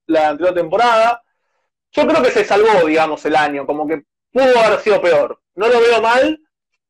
[0.08, 1.24] la anterior temporada.
[1.92, 5.42] Yo creo que se salvó, digamos, el año, como que pudo haber sido peor.
[5.56, 6.40] No lo veo mal.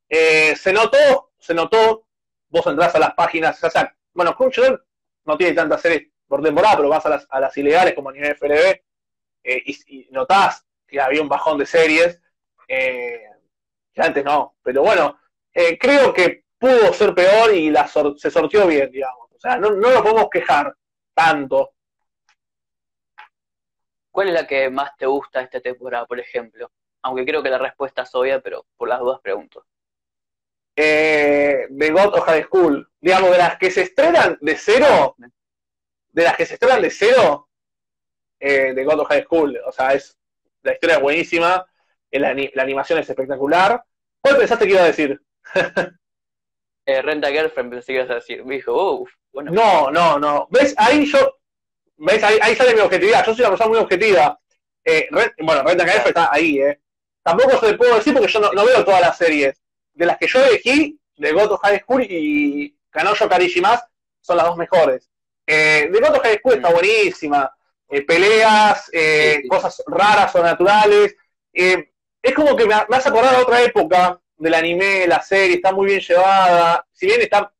[0.07, 2.05] Eh, se notó, se notó.
[2.49, 3.61] Vos entrás a las páginas,
[4.13, 4.83] bueno, Crunchyroll
[5.25, 8.13] no tiene tantas series por temporada, pero vas a las, a las ilegales como a
[8.13, 8.81] nivel FLB
[9.43, 12.19] y, y, notás que había un bajón de series.
[12.69, 13.23] Eh,
[13.91, 14.55] que antes no.
[14.63, 15.19] Pero bueno,
[15.53, 19.27] eh, creo que pudo ser peor y la se sortió bien, digamos.
[19.33, 20.75] O sea, no, no lo podemos quejar
[21.13, 21.71] tanto.
[24.11, 26.71] ¿Cuál es la que más te gusta esta temporada, por ejemplo?
[27.01, 29.65] Aunque creo que la respuesta es obvia, pero por las dudas pregunto.
[30.75, 32.87] Eh, de God of High School.
[32.99, 35.15] Digamos, de las que se estrenan de cero,
[36.11, 37.49] de las que se estrenan de cero,
[38.39, 39.59] eh, de God of High School.
[39.65, 40.17] O sea, es
[40.61, 41.65] la historia es buenísima
[42.11, 42.29] la,
[42.61, 43.83] animación es espectacular.
[44.21, 45.21] ¿Cuál pensaste que iba a decir?
[46.85, 48.43] eh, Renta Girlfriend pensé que ibas a decir.
[48.45, 49.51] Me dijo, uff, bueno.
[49.51, 50.47] No, no, no.
[50.49, 50.73] ¿Ves?
[50.77, 51.37] Ahí yo.
[51.97, 52.23] ¿Ves?
[52.23, 53.25] Ahí, sale mi objetividad.
[53.25, 54.39] Yo soy una persona muy objetiva.
[54.83, 55.07] Eh,
[55.39, 56.79] bueno, Renta Girlfriend está ahí, ¿eh?
[57.21, 59.61] Tampoco se puedo decir porque yo no, veo todas las series.
[59.93, 63.83] De las que yo elegí, de Goto High School y Kanojo Karishimas,
[64.21, 65.09] son las dos mejores.
[65.45, 66.73] Eh, de Goto High School está mm.
[66.73, 67.51] buenísima.
[67.89, 71.15] Eh, peleas, eh, cosas raras o naturales.
[71.51, 71.91] Eh,
[72.21, 75.87] es como que me, hace acordar a otra época del anime, la serie, está muy
[75.87, 77.51] bien llevada, si bien está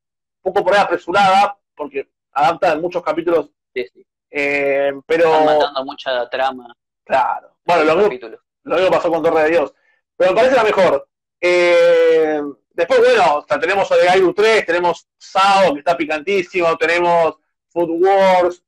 [0.41, 5.25] un poco por ahí apresurada, porque adapta muchos capítulos, eh, pero...
[5.25, 6.75] Están matando mucha trama.
[7.03, 7.57] Claro.
[7.65, 8.29] Bueno, lo mismo,
[8.63, 9.73] lo mismo, pasó con Torre de Dios.
[10.15, 11.07] Pero me parece la mejor.
[11.41, 12.41] Eh,
[12.71, 17.37] después, bueno, tenemos Oregairu 3, tenemos Sao, que está picantísimo, tenemos
[17.69, 18.63] Food Wars,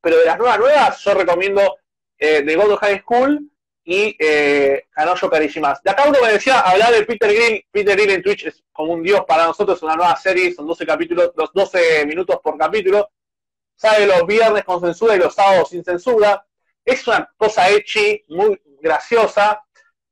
[0.00, 1.76] pero de las nuevas nuevas, yo recomiendo
[2.18, 3.49] eh, The God of High School,
[3.90, 4.84] y eh,
[5.28, 5.82] Karishimas.
[5.82, 8.92] De acá uno me decía, hablar de Peter Grill, Peter Grill en Twitch es como
[8.92, 12.56] un dios para nosotros, es una nueva serie, son 12 capítulos, los 12 minutos por
[12.56, 13.10] capítulo,
[13.74, 16.46] sale los viernes con censura y los sábados sin censura,
[16.84, 19.60] es una cosa hechi, muy graciosa,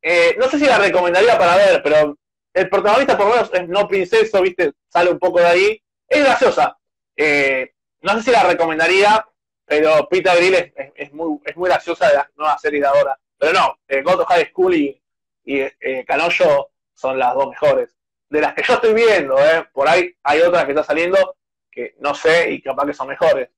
[0.03, 2.17] Eh, no sé si la recomendaría para ver, pero
[2.55, 5.83] el protagonista por lo menos es no princeso, viste, sale un poco de ahí.
[6.09, 6.77] Es graciosa.
[7.17, 7.73] Eh,
[8.03, 9.27] no sé si la recomendaría,
[9.65, 13.19] pero Peter Grill es, muy, es muy graciosa de las nuevas series de ahora.
[13.39, 15.03] Pero no, eh, Goto High School y,
[15.45, 17.97] y eh, Canoyo son las dos mejores.
[18.29, 21.37] De las que yo estoy viendo, eh, por ahí hay otras que están saliendo
[21.71, 23.49] que no sé y capaz que son mejores.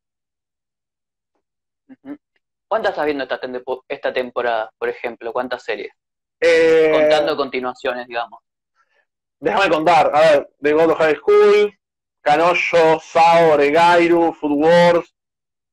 [2.68, 3.40] ¿Cuántas estás viendo esta,
[3.88, 5.32] esta temporada, por ejemplo?
[5.32, 5.90] ¿Cuántas series?
[6.38, 8.40] Eh, Contando continuaciones, digamos.
[9.40, 11.78] Déjame contar, a ver, de God High School,
[12.20, 15.14] Canoyo, Sao, Oregairu, Food Wars,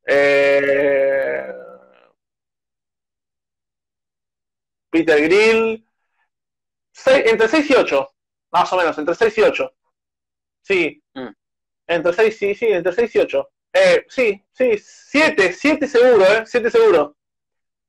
[0.08, 1.54] eh,
[4.90, 5.86] Peter Grill,
[7.06, 8.10] entre 6 y 8,
[8.52, 9.74] más o menos, entre 6 y 8.
[10.62, 11.30] Sí, mm.
[11.88, 13.50] entre 6, sí, sí, entre 6 y 8.
[13.74, 16.44] Eh, sí, sí, 7, 7 seguro, ¿eh?
[16.46, 17.16] 7 seguro.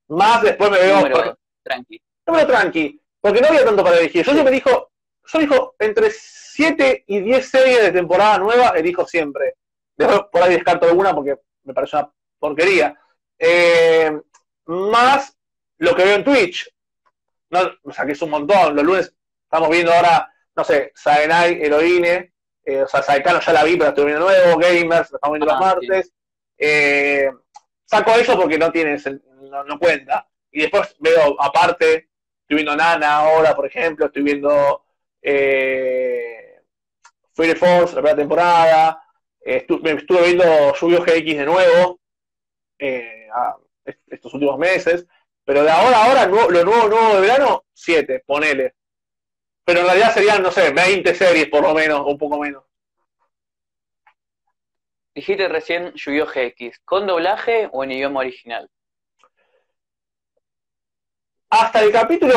[0.08, 1.00] Más después me veo...
[1.00, 2.02] Número tranqui.
[2.26, 4.24] Número tranqui, porque no había tanto para elegir.
[4.24, 4.90] Yo siempre dijo,
[5.24, 9.54] yo dijo, entre 7 y 10 series de temporada nueva, elijo siempre.
[9.96, 12.98] Después por ahí descarto alguna porque me parece una porquería.
[13.38, 14.20] Eh,
[14.66, 15.36] más
[15.78, 16.68] lo que veo en Twitch.
[17.50, 18.74] No, o sea, que es un montón.
[18.74, 22.32] Los lunes estamos viendo ahora, no sé, Saenai, Heroine.
[22.64, 24.58] Eh, o sea, Saikano ya la vi, pero estoy viendo nuevo.
[24.58, 26.12] Gamers, estamos viendo los ah, martes.
[26.58, 27.30] Eh,
[27.84, 28.98] saco eso porque no tiene,
[29.66, 30.28] no, cuenta.
[30.50, 32.10] Y después veo aparte,
[32.42, 34.84] estoy viendo Nana ahora, por ejemplo, estoy viendo
[35.22, 36.60] eh,
[37.32, 39.02] Fire Force, la primera temporada.
[39.44, 42.00] me estuve viendo Lluvio GX de nuevo
[42.78, 43.28] eh,
[44.08, 45.06] estos últimos meses.
[45.48, 48.74] Pero de ahora a ahora, lo nuevo, nuevo de verano, 7, ponele.
[49.64, 52.64] Pero en realidad serían, no sé, 20 series por lo menos, o un poco menos.
[55.14, 58.68] Dijiste recién yu GX, ¿con doblaje o en idioma original?
[61.48, 62.34] Hasta el capítulo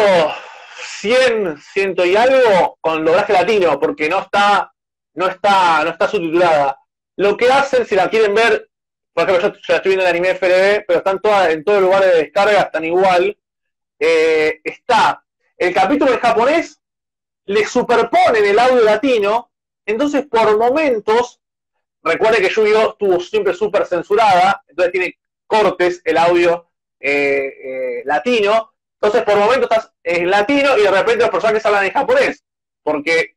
[0.78, 4.72] 100, ciento y algo, con doblaje latino, porque no está,
[5.16, 6.80] no está, no está subtitulada.
[7.18, 8.70] Lo que hacen, si la quieren ver,
[9.14, 11.89] por ejemplo, yo, ya estoy viendo el anime FLB, pero están todas, en todos los
[11.89, 13.38] lugares de descarga, están igual.
[13.99, 15.24] Eh, está
[15.57, 16.82] el capítulo en japonés,
[17.45, 19.51] le superponen el audio latino,
[19.86, 21.39] entonces por momentos,
[22.01, 22.91] recuerde que Yu-Gi-Oh!
[22.93, 29.70] estuvo siempre súper censurada, entonces tiene cortes el audio eh, eh, latino, entonces por momentos
[29.70, 32.43] estás en latino y de repente los personajes hablan en japonés,
[32.82, 33.36] porque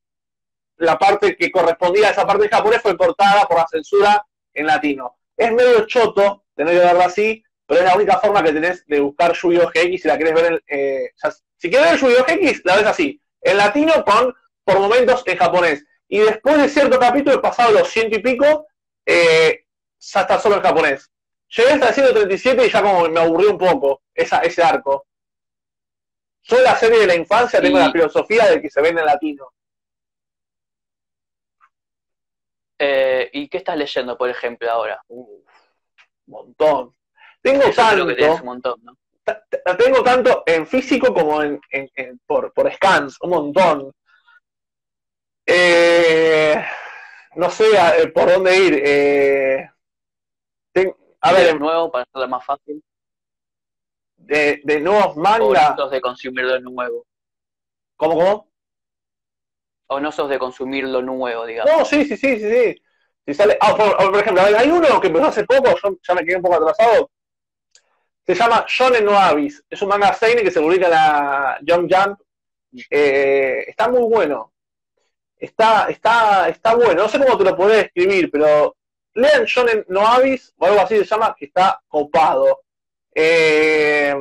[0.76, 4.66] la parte que correspondía a esa parte en japonés fue cortada por la censura en
[4.66, 5.18] latino.
[5.36, 9.00] Es medio choto tener que verlo así, pero es la única forma que tenés de
[9.00, 9.68] buscar Yu-Gi-Oh!
[9.68, 10.64] GX si la querés ver.
[10.66, 11.10] Eh,
[11.56, 12.24] si quieres ver Yu-Gi-Oh!
[12.24, 15.84] GX, la ves así, en latino con por momentos en japonés.
[16.08, 18.66] Y después de cierto capítulo, pasado los ciento y pico,
[19.06, 19.64] eh,
[19.98, 21.10] ya está solo en japonés.
[21.48, 25.06] Llegué hasta el 137 y ya como me aburrió un poco esa, ese arco.
[26.42, 29.53] Yo la serie de la infancia tengo la filosofía de que se vende en latino.
[32.86, 35.02] Eh, ¿Y qué estás leyendo, por ejemplo, ahora?
[35.08, 35.42] un
[36.26, 36.94] montón.
[37.40, 38.04] Tengo tanto.
[38.04, 38.94] un montón, ¿no?
[39.78, 41.58] Tengo tanto en físico como en,
[42.26, 43.90] por, por scans, un montón.
[45.46, 46.62] Eh,
[47.36, 49.70] no sé eh, por dónde ir.
[51.22, 52.84] A ver, de nuevo para hacerlo más fácil.
[54.16, 55.90] De, de nuevos mangas.
[55.90, 57.06] De consumir lo nuevo.
[57.96, 58.53] ¿Cómo, cómo?
[59.94, 61.72] O no sos de consumir lo nuevo, digamos.
[61.72, 62.50] No, sí, sí, sí, sí.
[62.50, 62.82] sí.
[63.26, 66.36] Si sale, ah, por, ejemplo, hay uno que empezó hace poco, yo ya me quedé
[66.36, 67.10] un poco atrasado.
[68.26, 69.64] Se llama Shonen no Abyss.
[69.70, 72.20] Es un manga seinen que se publica en la Jump Jump.
[72.90, 74.52] Eh, está muy bueno.
[75.38, 77.02] Está, está, está bueno.
[77.02, 78.76] No sé cómo te lo podés escribir, pero
[79.14, 82.62] lean Shonen no Abyss o algo así se llama, que está copado.
[83.14, 84.14] Eh,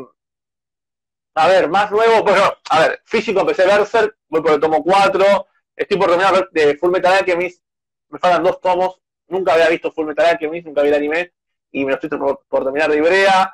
[1.35, 5.47] a ver, más nuevo, bueno, a ver, físico empecé Berserk, voy por el tomo 4,
[5.75, 7.63] estoy por terminar de Full Metal Alchemist,
[8.09, 11.33] me faltan dos tomos, nunca había visto Full Metal Alchemist, nunca vi el anime,
[11.71, 13.51] y me lo estoy por, terminar de Ibrea.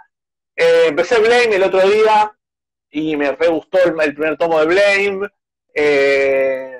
[0.55, 2.31] Eh, empecé Blame el otro día,
[2.91, 5.29] y me re gustó el, primer tomo de Blame.
[5.73, 6.79] Eh,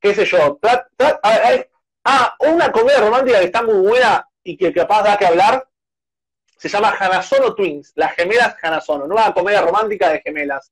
[0.00, 0.58] qué sé yo,
[2.04, 5.66] ah, una comedia romántica que está muy buena y que capaz da que hablar,
[6.58, 10.70] se llama Hanazono Twins, las gemelas Hanazono, nueva comedia romántica de gemelas.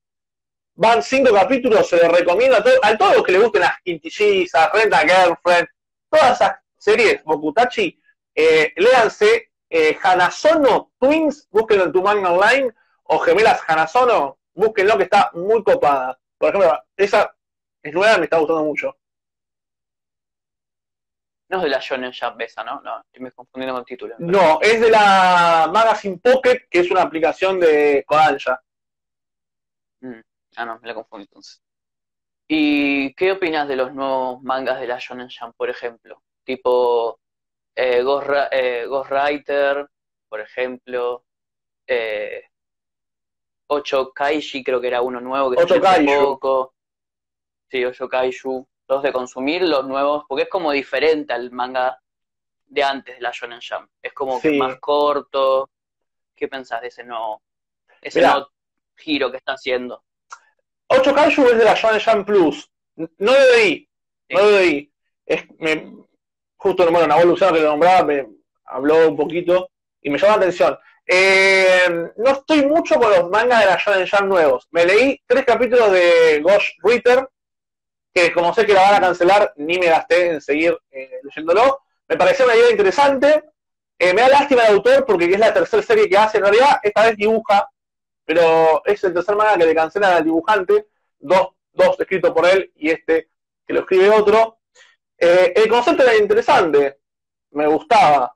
[0.74, 5.00] Van cinco capítulos, se les recomiendo a, todos los que les gusten las quintillizas, Renta
[5.00, 5.68] Girlfriend,
[6.08, 8.00] todas esas series, Bokutachi,
[8.34, 12.72] eh, léanse eh, Hanazono Twins, búsquenlo en tu manga online,
[13.04, 16.18] o Gemelas Hanazono, búsquenlo que está muy copada.
[16.38, 17.36] Por ejemplo, esa
[17.82, 18.96] es nueva, me está gustando mucho.
[21.50, 22.80] No es de la Shonen Jump esa, ¿no?
[22.80, 24.14] No, estoy confundiendo con el título.
[24.18, 28.62] No, es de la Magazine Pocket, que es una aplicación de Kodansha.
[30.56, 31.62] Ah, no, me la confundí entonces.
[32.48, 36.20] ¿Y qué opinas de los nuevos mangas de la Shonen Jump, por ejemplo?
[36.42, 37.20] Tipo
[37.76, 39.88] eh, Ghost, eh, Rider,
[40.28, 41.24] por ejemplo.
[41.86, 42.42] Eh,
[43.68, 46.12] Ocho Kaiji, creo que era uno nuevo que Ocho Kaiju.
[46.12, 46.74] poco.
[47.68, 48.66] Sí, Ocho Kaiju.
[48.88, 52.00] Los de consumir, los nuevos, porque es como diferente al manga
[52.66, 53.88] de antes de la Shonen Jump.
[54.02, 55.70] Es como que más corto.
[56.34, 57.42] ¿Qué pensás de ese nuevo,
[58.00, 58.48] ese nuevo
[58.96, 60.02] giro que está haciendo?
[60.92, 62.68] 8 Kaiju es de la Shonen Jump Plus.
[62.96, 63.88] No lo leí.
[64.28, 64.92] No lo leí.
[65.24, 65.94] Es, me,
[66.56, 68.26] justo, bueno, Nahuel Luciano que lo nombraba me
[68.64, 69.70] habló un poquito
[70.02, 70.76] y me llamó la atención.
[71.06, 74.66] Eh, no estoy mucho con los mangas de la Shonen Jump nuevos.
[74.72, 77.28] Me leí tres capítulos de Ghost Ritter,
[78.12, 81.82] que como sé que la van a cancelar, ni me gasté en seguir eh, leyéndolo.
[82.08, 83.44] Me pareció una idea interesante.
[83.96, 86.38] Eh, me da lástima el autor porque es la tercera serie que hace.
[86.38, 87.68] En realidad, esta vez dibuja
[88.30, 90.86] pero es el tercer manga que le cancelan al dibujante,
[91.18, 93.28] dos, dos escritos por él y este
[93.66, 94.60] que lo escribe otro.
[95.18, 97.00] Eh, el concepto era interesante,
[97.50, 98.32] me gustaba.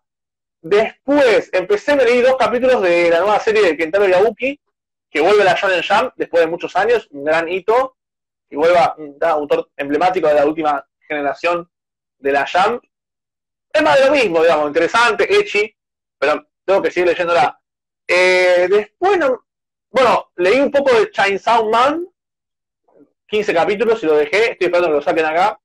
[0.61, 4.61] Después empecé, me leí dos capítulos de la nueva serie de Kentaro Yabuki,
[5.09, 7.97] que vuelve a la Shonen Jump después de muchos años, un gran hito,
[8.51, 11.71] y vuelve a un autor emblemático de la última generación
[12.19, 12.83] de la Jump.
[13.73, 15.73] Es más de lo mismo, digamos, interesante, echi,
[16.19, 17.61] pero tengo que seguir leyéndola.
[18.09, 19.45] Eh, después no,
[19.95, 22.05] bueno, leí un poco de Chainsaw Man,
[23.29, 25.61] 15 capítulos y lo dejé, estoy esperando que lo saquen acá.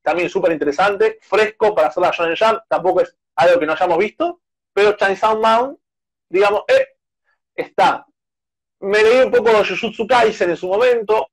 [0.00, 3.98] También súper interesante, fresco para hacer la Shonen Jump, tampoco es algo que no hayamos
[3.98, 4.40] visto,
[4.72, 5.76] pero Chainsaw Man,
[6.28, 6.86] digamos, eh,
[7.52, 8.06] está.
[8.78, 11.26] Me leí un poco de Jujutsu Kaisen en su momento,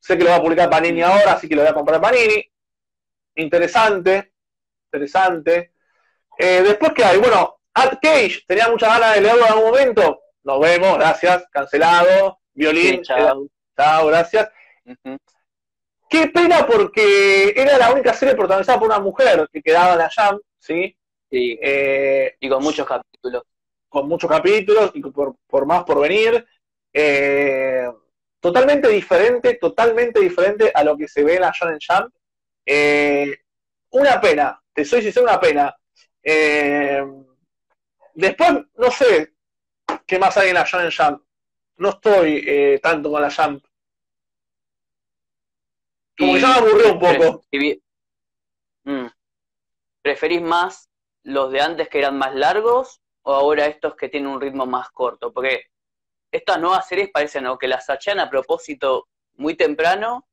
[0.00, 2.44] sé que lo va a publicar Panini ahora, así que lo voy a comprar Panini.
[3.36, 4.32] Interesante,
[4.86, 5.72] interesante.
[6.36, 7.18] Eh, después, ¿qué hay?
[7.18, 12.38] Bueno, At Cage, tenía muchas ganas de leerlo en algún momento, nos vemos, gracias, cancelado,
[12.54, 14.06] violín, chao.
[14.06, 14.50] gracias.
[16.08, 20.08] Qué pena porque era la única serie protagonizada por una mujer que quedaba en la
[20.08, 20.96] Jam, ¿sí?
[21.30, 21.58] Sí.
[21.60, 23.42] Eh, y con muchos capítulos.
[23.90, 26.46] Con muchos capítulos y por, por más por venir.
[26.94, 27.86] Eh,
[28.40, 32.14] totalmente diferente, totalmente diferente a lo que se ve en la Shonen Jump.
[32.64, 33.36] Eh,
[33.90, 35.76] una pena, te soy sincero, una pena.
[38.14, 39.34] después, no sé,
[40.08, 41.22] ¿Qué más hay en la Shonen Jump?
[41.76, 43.62] No estoy eh, tanto con la Jump.
[46.18, 47.44] Como que ya me aburrió un poco.
[48.84, 49.06] Mm.
[50.00, 50.88] ¿Preferís más
[51.24, 54.88] los de antes que eran más largos o ahora estos que tienen un ritmo más
[54.90, 55.30] corto?
[55.30, 55.66] Porque
[56.32, 60.26] estas nuevas series parecen o que las sachean a propósito muy temprano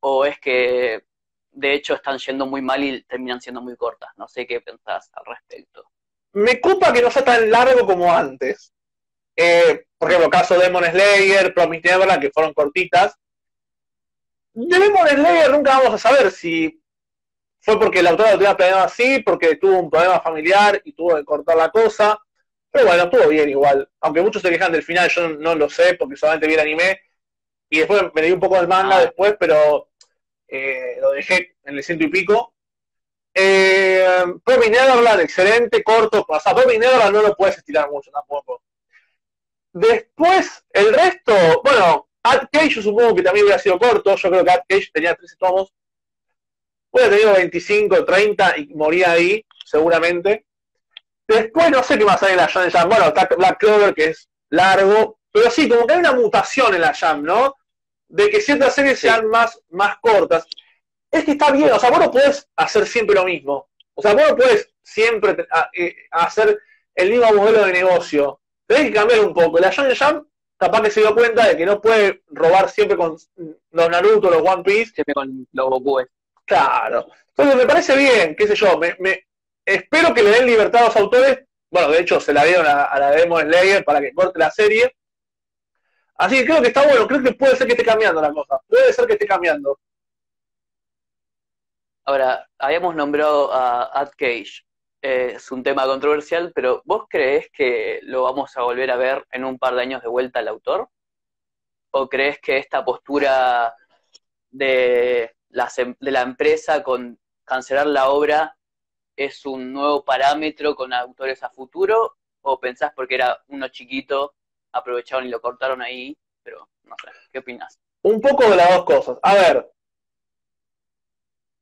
[0.00, 1.06] o es que
[1.52, 4.10] de hecho están yendo muy mal y terminan siendo muy cortas.
[4.18, 5.90] No sé qué pensás al respecto.
[6.34, 8.74] Me culpa que no sea tan largo como antes.
[9.42, 13.16] Eh, por ejemplo, caso de Demon Slayer, Promise Neverland, que fueron cortitas.
[14.52, 16.78] De Demon Slayer nunca vamos a saber si
[17.58, 21.16] fue porque el autor lo tenía planeado así, porque tuvo un problema familiar y tuvo
[21.16, 22.18] que cortar la cosa.
[22.70, 23.88] Pero bueno, estuvo bien igual.
[24.00, 27.00] Aunque muchos se quejan del final, yo no, lo sé porque solamente vi el anime.
[27.70, 29.00] Y después me leí un poco del manga ah.
[29.00, 29.88] después, pero
[30.48, 32.52] eh, lo dejé en el ciento y pico.
[33.32, 36.26] Eh, Promise Neverland, excelente, corto.
[36.28, 38.60] O sea, Neverland no lo puedes estirar mucho tampoco.
[39.72, 44.44] Después, el resto, bueno, Ad Cage yo supongo que también hubiera sido corto, yo creo
[44.44, 45.72] que Ad Cage tenía 13 tomos,
[46.90, 50.46] hubiera tenido 25, 30 y moría ahí, seguramente.
[51.26, 54.06] Después no sé qué más hay en la Jam Jam, bueno, está Black Clover que
[54.06, 57.54] es largo, pero sí, como que hay una mutación en la Jam, ¿no?
[58.08, 60.46] De que ciertas series sean más, más cortas.
[61.10, 63.70] Es que está bien, o sea, vos no podés hacer siempre lo mismo.
[63.94, 66.58] O sea, vos no podés siempre eh, hacer
[66.96, 68.39] el mismo modelo de negocio
[68.70, 69.58] tenés que cambiar un poco.
[69.58, 73.16] La Shonen Jump capaz que se dio cuenta de que no puede robar siempre con
[73.70, 74.92] los Naruto, los One Piece.
[74.92, 76.06] Siempre con los Goku.
[76.44, 77.08] Claro.
[77.28, 79.26] Entonces me parece bien, qué sé yo, me,
[79.64, 81.40] espero que le den libertad a los autores.
[81.70, 84.94] Bueno, de hecho se la dieron a, la Demon Slayer para que corte la serie.
[86.16, 88.60] Así que creo que está bueno, creo que puede ser que esté cambiando la cosa.
[88.68, 89.80] Puede ser que esté cambiando.
[92.04, 94.64] Ahora, habíamos nombrado a Ad Cage
[95.02, 99.44] es un tema controversial, pero ¿vos crees que lo vamos a volver a ver en
[99.44, 100.88] un par de años de vuelta al autor?
[101.92, 103.74] ¿O crees que esta postura
[104.50, 108.56] de la, de la empresa con cancelar la obra
[109.16, 112.16] es un nuevo parámetro con autores a futuro?
[112.42, 114.34] ¿O pensás porque era uno chiquito,
[114.72, 116.16] aprovecharon y lo cortaron ahí?
[116.42, 117.78] Pero no sé, ¿qué opinas?
[118.02, 119.18] Un poco de las dos cosas.
[119.22, 119.70] A ver,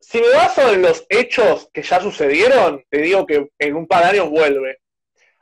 [0.01, 4.05] si me baso en los hechos que ya sucedieron, te digo que en un par
[4.05, 4.78] de años vuelve.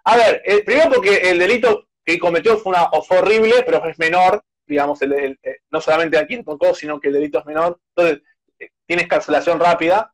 [0.05, 4.43] A ver, eh, primero porque el delito que cometió fue, una, horrible, pero es menor.
[4.67, 5.39] digamos, el,
[5.71, 7.79] no solamente a quien tocó, sino que el delito es menor.
[7.95, 8.23] Entonces,
[8.59, 10.13] eh, tienes cancelación rápida.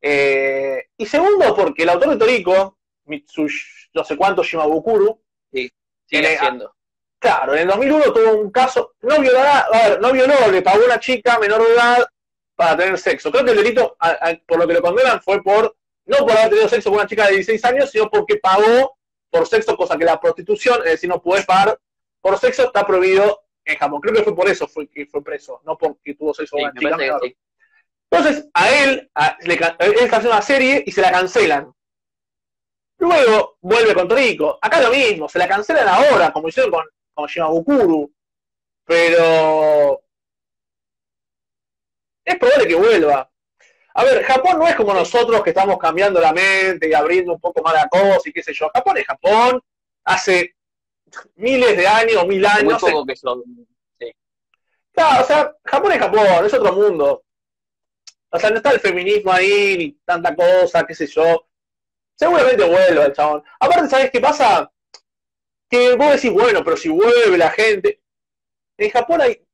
[0.00, 5.20] Eh, y segundo, porque el autor de Toriko, Mitsush, no sé cuánto, Shimabukuru,
[5.52, 5.70] sí,
[6.06, 6.74] sigue haciendo.
[7.18, 9.40] Claro, en el 2001 tuvo un caso, no violó,
[10.00, 12.06] no violó, le pagó a una chica menor de edad
[12.58, 13.30] para tener sexo.
[13.30, 13.96] Creo que el delito,
[14.44, 17.26] por lo que lo condenan, fue por, no por haber tenido sexo con una chica
[17.26, 18.98] de 16 años, sino porque pagó
[19.30, 21.78] por sexo, cosa que la prostitución, es decir, no puede pagar
[22.20, 24.00] por sexo, está prohibido en Japón.
[24.00, 26.72] Creo que fue por eso fue que fue preso, no porque tuvo sexo con una
[26.72, 27.20] chica menor.
[28.10, 29.08] Entonces, a él,
[29.42, 31.72] le, él hace una serie y se la cancelan.
[32.96, 34.58] Luego vuelve con Torico.
[34.60, 36.84] Acá lo mismo, se la cancelan ahora, como hicieron con,
[37.14, 38.12] con Shimabukuru.
[38.84, 40.00] Pero
[42.28, 43.30] es probable que vuelva.
[43.94, 47.40] A ver, Japón no es como nosotros que estamos cambiando la mente y abriendo un
[47.40, 48.70] poco más la cosa y qué sé yo.
[48.72, 49.62] Japón es Japón.
[50.04, 50.54] Hace
[51.36, 52.80] miles de años, mil años.
[52.80, 53.42] Muy poco que son.
[53.98, 54.14] Sí.
[54.92, 57.24] Claro, o sea, Japón es Japón, es otro mundo.
[58.30, 61.48] O sea, no está el feminismo ahí, ni tanta cosa, qué sé yo.
[62.14, 63.42] Seguramente vuelve el chabón.
[63.58, 64.70] Aparte, ¿sabes qué pasa?
[65.68, 68.00] Que vos decís, bueno, pero si vuelve la gente.
[68.76, 69.44] En Japón hay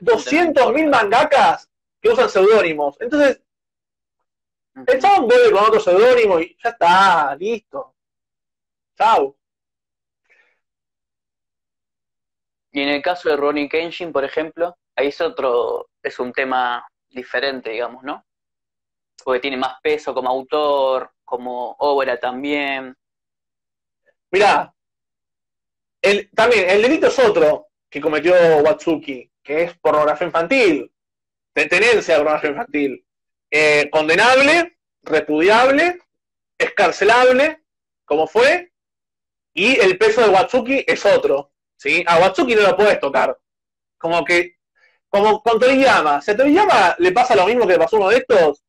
[0.00, 1.70] 200.000 mangakas
[2.04, 2.96] que usan seudónimos.
[3.00, 3.42] Entonces,
[4.74, 7.94] el chabón vuelve con otro seudónimo y ya está, listo.
[8.98, 9.34] Chau.
[12.72, 16.86] Y en el caso de Ronnie Kenshin, por ejemplo, ahí es otro, es un tema
[17.08, 18.26] diferente, digamos, ¿no?
[19.24, 22.94] Porque tiene más peso como autor, como obra también.
[24.30, 24.74] Mirá,
[26.02, 30.93] el, también el delito es otro que cometió Watsuki, que es pornografía infantil,
[31.54, 33.06] de tenencia de pornografía infantil.
[33.50, 35.98] Eh, condenable, repudiable,
[36.58, 37.62] escarcelable,
[38.04, 38.72] como fue,
[39.52, 41.52] y el peso de Watsuki es otro.
[41.76, 42.04] ¿sí?
[42.06, 43.38] A Watsuki no lo puedes tocar.
[43.98, 44.56] Como que
[45.08, 46.20] como con Toriyama.
[46.20, 48.64] Si a Toriyama le pasa lo mismo que le pasó a uno de estos,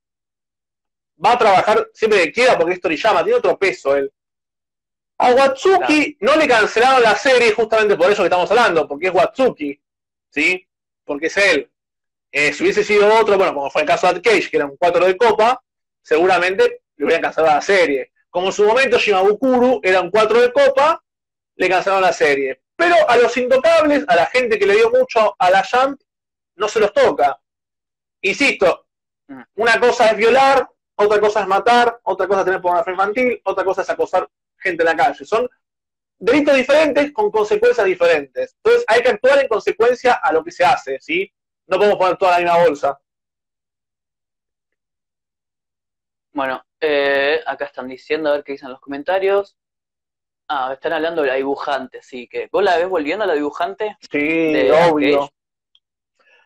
[1.24, 4.14] va a trabajar siempre que quiera porque es Toriyama, tiene otro peso él.
[5.18, 9.14] A Watsuki no le cancelaron la serie justamente por eso que estamos hablando, porque es
[9.14, 9.82] Watsuki,
[10.30, 10.68] ¿sí?
[11.04, 11.72] Porque es él.
[12.38, 14.76] Eh, si hubiese sido otro, bueno, como fue el caso de Cage, que era un
[14.76, 15.64] 4 de copa,
[16.02, 18.12] seguramente le hubieran cancelado la serie.
[18.30, 21.02] Como en su momento Shimabukuru era un 4 de copa,
[21.56, 22.62] le cancelaron la serie.
[22.76, 26.02] Pero a los intocables, a la gente que le dio mucho a la Jump,
[26.58, 27.40] no se los toca.
[28.20, 28.88] Insisto,
[29.56, 33.64] una cosa es violar, otra cosa es matar, otra cosa es tener pornografía infantil, otra
[33.64, 35.24] cosa es acosar gente en la calle.
[35.24, 35.48] Son
[36.20, 38.58] delitos diferentes con consecuencias diferentes.
[38.58, 41.32] Entonces hay que actuar en consecuencia a lo que se hace, ¿sí?
[41.68, 43.00] No podemos poner toda la misma bolsa.
[46.34, 49.58] Bueno, eh, acá están diciendo, a ver qué dicen los comentarios.
[50.48, 53.98] Ah, están hablando de la dibujante, sí, que ¿vos la ves volviendo a la dibujante?
[54.12, 55.30] Sí, obvio.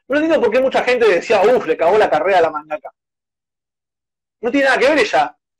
[0.07, 2.93] No entiendo por qué mucha gente decía, uff, le cagó la carrera a la mangaka.
[4.41, 5.37] No tiene nada que ver ella.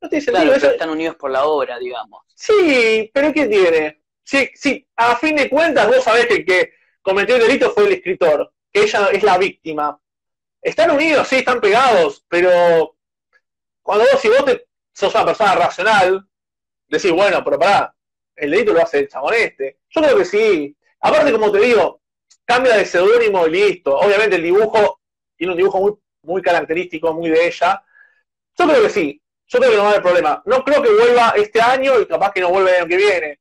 [0.00, 0.54] no tiene sentido.
[0.54, 2.22] están unidos por la obra, digamos.
[2.34, 4.02] Sí, pero ¿qué tiene?
[4.22, 6.72] Sí, sí, a fin de cuentas vos sabés que
[7.04, 10.00] cometió el delito fue el escritor, que ella es la víctima.
[10.60, 12.96] Están unidos, sí, están pegados, pero
[13.82, 16.26] cuando vos, si vos te, sos una persona racional,
[16.88, 17.94] decís, bueno, pero pará,
[18.34, 19.80] el delito lo hace el chabón este.
[19.90, 20.76] Yo creo que sí.
[21.00, 22.00] Aparte, como te digo,
[22.46, 23.94] cambia de seudónimo y listo.
[23.96, 25.00] Obviamente el dibujo
[25.36, 25.92] tiene un dibujo muy,
[26.22, 27.84] muy característico, muy de ella.
[28.56, 30.42] Yo creo que sí, yo creo que no va a haber problema.
[30.46, 33.40] No creo que vuelva este año y capaz que no vuelva el año que viene.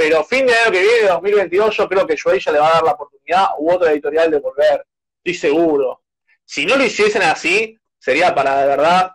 [0.00, 2.84] Pero fin de año que viene, 2022, yo creo que ella le va a dar
[2.84, 4.86] la oportunidad u otra editorial de volver.
[5.22, 6.04] Estoy seguro.
[6.42, 9.12] Si no lo hiciesen así, sería para de verdad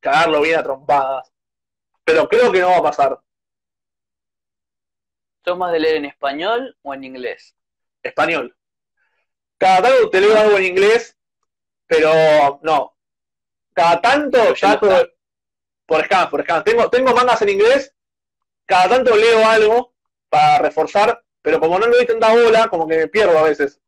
[0.00, 1.32] cagarlo bien a trompadas.
[2.02, 3.20] Pero creo que no va a pasar.
[5.44, 7.54] ¿Sos más de leer en español o en inglés?
[8.02, 8.56] español.
[9.56, 11.16] Cada tanto te leo algo en inglés,
[11.86, 12.96] pero no.
[13.72, 15.16] Cada tanto ya por,
[15.86, 16.64] por scan, por scan.
[16.64, 17.94] Tengo, tengo mangas en inglés,
[18.66, 19.94] cada tanto leo algo
[20.28, 23.80] para reforzar, pero como no le doy tanta bola, como que me pierdo a veces.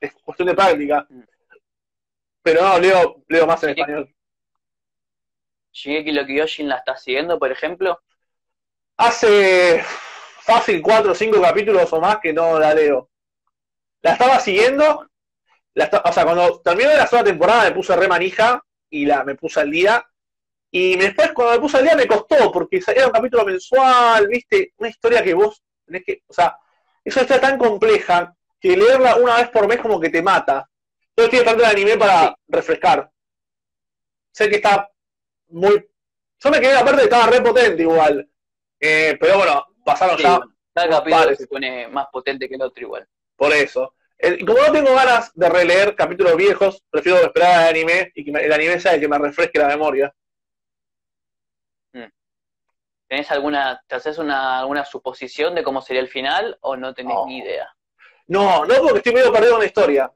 [0.00, 1.06] Es cuestión de práctica.
[1.08, 1.22] Mm.
[2.42, 4.14] Pero no, leo, leo más en español.
[5.72, 8.00] ¿Shingeki lo Kyojin la está siguiendo, por ejemplo?
[8.96, 9.82] Hace
[10.40, 13.10] fácil cuatro o cinco capítulos o más que no la leo
[14.02, 15.08] la estaba siguiendo,
[16.04, 19.60] o sea, cuando terminó la segunda temporada me puse re manija y la me puse
[19.60, 20.04] al día.
[20.70, 24.72] Y después cuando me puse al día me costó, porque era un capítulo mensual, viste,
[24.76, 26.56] una historia que vos tenés que, o sea,
[27.04, 30.68] eso está tan compleja que leerla una vez por mes como que te mata.
[31.10, 33.10] Entonces estoy tanto de anime para refrescar.
[34.32, 34.88] Sé que está
[35.48, 35.88] muy...
[36.40, 38.28] Yo me quedé, aparte estaba re potente igual.
[38.78, 40.40] Eh, pero bueno, pasaron ya
[40.72, 43.08] Cada capítulo se pone más potente que el otro igual.
[43.36, 43.94] Por eso.
[44.20, 48.30] Y como no tengo ganas de releer capítulos viejos, prefiero esperar al anime y que
[48.30, 50.12] el anime sea el que me refresque la memoria.
[53.08, 57.16] ¿Tenés alguna, te haces una, alguna suposición de cómo sería el final o no tenés
[57.26, 57.74] ni idea?
[58.26, 60.12] No, no porque estoy medio perdido en la historia.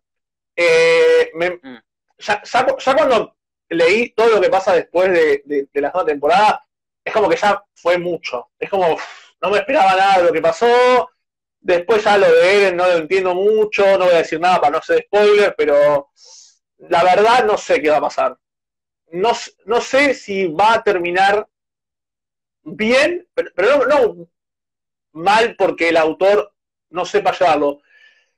[0.55, 1.77] Eh, mm.
[2.19, 3.35] ya, cuando
[3.71, 6.67] leí todo lo que pasa después de, la segunda temporada,
[7.03, 8.51] es como que ya fue mucho.
[8.59, 8.99] Es como,
[9.41, 11.09] no me esperaba nada de lo que pasó.
[11.61, 14.77] Después ya lo de Eren no lo entiendo mucho, no voy a decir nada para
[14.77, 16.11] no ser spoiler, pero
[16.77, 18.37] la verdad no sé qué va a pasar.
[19.13, 19.33] No,
[19.65, 21.47] no sé si va a terminar
[22.63, 24.29] bien, pero, no,
[25.13, 26.55] mal porque el autor
[26.91, 27.81] no sepa llevarlo,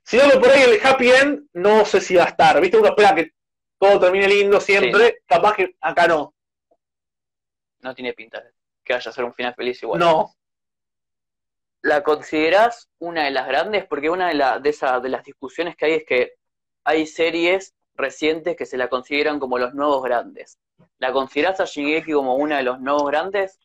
[0.03, 2.59] sino que por ahí el happy end no sé si va a estar.
[2.61, 2.77] ¿Viste?
[2.77, 3.33] Uno espera que
[3.77, 6.33] todo termine lindo siempre, capaz que acá no.
[7.79, 8.43] No tiene pinta
[8.85, 9.99] que vaya a ser un final feliz igual.
[9.99, 10.33] No.
[11.81, 13.85] ¿La consideras una de las grandes?
[13.85, 16.33] Porque una de, la, de, esa, de las discusiones que hay es que
[16.83, 20.59] hay series recientes que se la consideran como los nuevos grandes.
[20.99, 23.59] ¿La consideras a Shingeki como una de los nuevos grandes?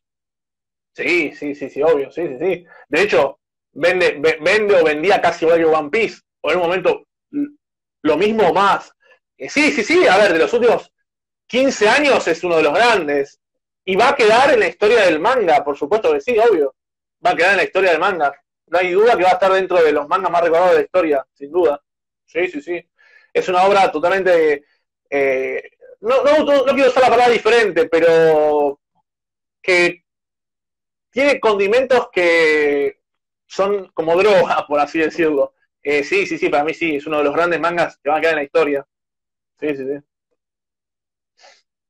[0.93, 2.65] Sí, sí, sí, sí, obvio, sí, sí, sí.
[2.89, 3.39] De hecho,
[3.73, 7.05] vende, vende o vendía casi que One Piece, o en un momento
[8.03, 8.93] lo mismo más.
[9.37, 10.93] Eh, sí, sí, sí, a ver, de los últimos
[11.47, 13.41] 15 años es uno de los grandes.
[13.85, 16.75] Y va a quedar en la historia del manga, por supuesto que sí, obvio.
[17.25, 18.35] Va a quedar en la historia del manga.
[18.67, 20.85] No hay duda que va a estar dentro de los mangas más recordados de la
[20.85, 21.81] historia, sin duda.
[22.27, 22.91] Sí, sí, sí.
[23.33, 24.65] Es una obra totalmente...
[25.09, 25.63] Eh,
[26.01, 28.81] no, no quiero usar la palabra diferente, pero
[29.63, 30.05] que
[31.11, 33.01] tiene condimentos que
[33.47, 35.55] son como droga, por así decirlo.
[35.83, 38.19] Eh, sí, sí, sí, para mí sí, es uno de los grandes mangas que van
[38.19, 38.87] a quedar en la historia.
[39.59, 40.01] Sí, sí, sí.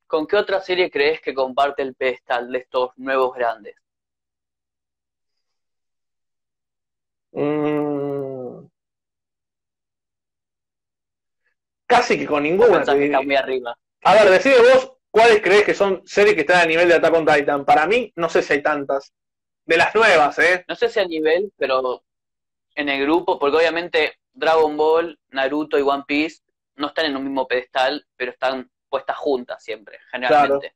[0.07, 3.77] ¿Con qué otra serie crees que comparte el pedestal de estos nuevos grandes?
[7.33, 8.67] Mm.
[11.87, 12.85] Casi que con ninguna.
[13.23, 13.77] muy arriba.
[14.03, 17.15] A ver, decide vos cuáles crees que son series que están a nivel de Attack
[17.15, 17.65] on Titan.
[17.65, 19.13] Para mí, no sé si hay tantas.
[19.67, 20.65] De las nuevas, ¿eh?
[20.69, 22.03] No sé si a nivel, pero
[22.75, 26.43] en el grupo, porque obviamente Dragon Ball, Naruto y One Piece
[26.77, 30.75] no están en un mismo pedestal, pero están puestas juntas siempre, generalmente.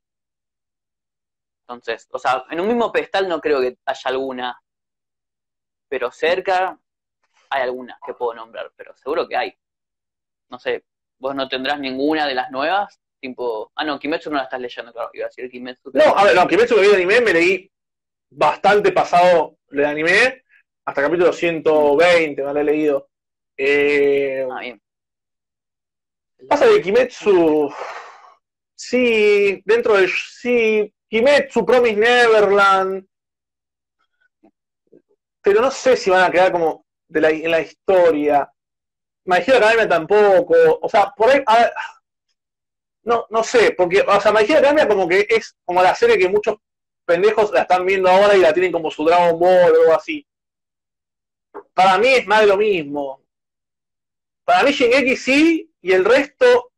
[1.62, 4.60] Entonces, o sea, en un mismo pedestal no creo que haya alguna,
[5.88, 6.78] pero cerca
[7.50, 9.56] hay algunas que puedo nombrar, pero seguro que hay.
[10.50, 10.84] No sé,
[11.18, 14.92] vos no tendrás ninguna de las nuevas, tipo, ah no, Kimetsu no la estás leyendo,
[14.92, 15.90] claro, iba a decir Kimetsu.
[15.94, 17.72] No, a ver, no, Kimetsu que vi de anime me leí
[18.28, 20.44] bastante pasado el anime,
[20.84, 23.08] hasta capítulo 120 me lo he leído.
[23.56, 24.80] Eh, ah, bien.
[26.48, 27.72] Pasa de Kimetsu,
[28.74, 33.06] sí, dentro del, sí, Kimetsu, Promise Neverland,
[35.40, 38.50] pero no sé si van a quedar como de la, en la historia.
[39.26, 41.72] Me Hero Academia tampoco, o sea, por ahí, a ver,
[43.04, 46.28] no, no sé, porque, o sea, Hero Academia como que es como la serie que
[46.28, 46.56] muchos
[47.04, 50.26] pendejos la están viendo ahora y la tienen como su Dragon Ball o algo así.
[51.74, 53.22] Para mí es más de lo mismo.
[54.44, 56.72] Para mí Shingeki sí y el resto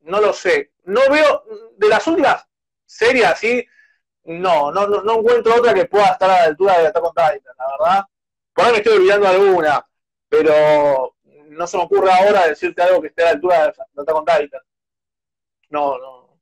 [0.00, 0.72] no lo sé.
[0.84, 1.44] No veo,
[1.76, 2.44] de las últimas
[2.84, 3.64] series así,
[4.24, 7.54] no, no, no, encuentro otra que pueda estar a la altura de Attack on Titan,
[7.56, 8.04] la verdad.
[8.52, 9.86] Por ahí me estoy olvidando alguna,
[10.28, 11.14] pero
[11.48, 14.24] no se me ocurre ahora decirte algo que esté a la altura de Attack on
[14.24, 14.60] Titan.
[15.72, 16.38] No, no.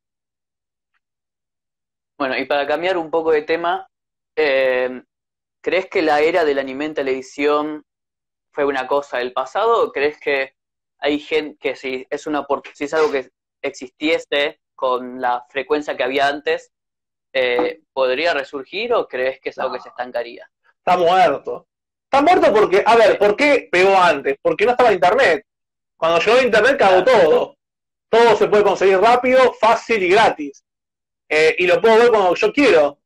[2.19, 3.89] Bueno, y para cambiar un poco de tema,
[4.37, 5.03] eh,
[5.63, 7.85] ¿crees que la era del anime en televisión
[8.51, 10.55] fue una cosa del pasado o crees que
[10.99, 13.31] hay gente que si es una si es algo que
[13.63, 16.73] existiese con la frecuencia que había antes,
[17.33, 20.51] eh, ¿podría resurgir o crees que es algo que se estancaría?
[20.79, 21.69] Está muerto.
[22.05, 24.37] Está muerto porque, a ver, ¿por qué pegó antes?
[24.43, 25.47] Porque no estaba internet.
[25.97, 27.60] Cuando llegó internet cagó todo.
[28.11, 30.65] Todo se puede conseguir rápido, fácil y gratis.
[31.29, 32.99] Eh, y lo puedo ver cuando yo quiero.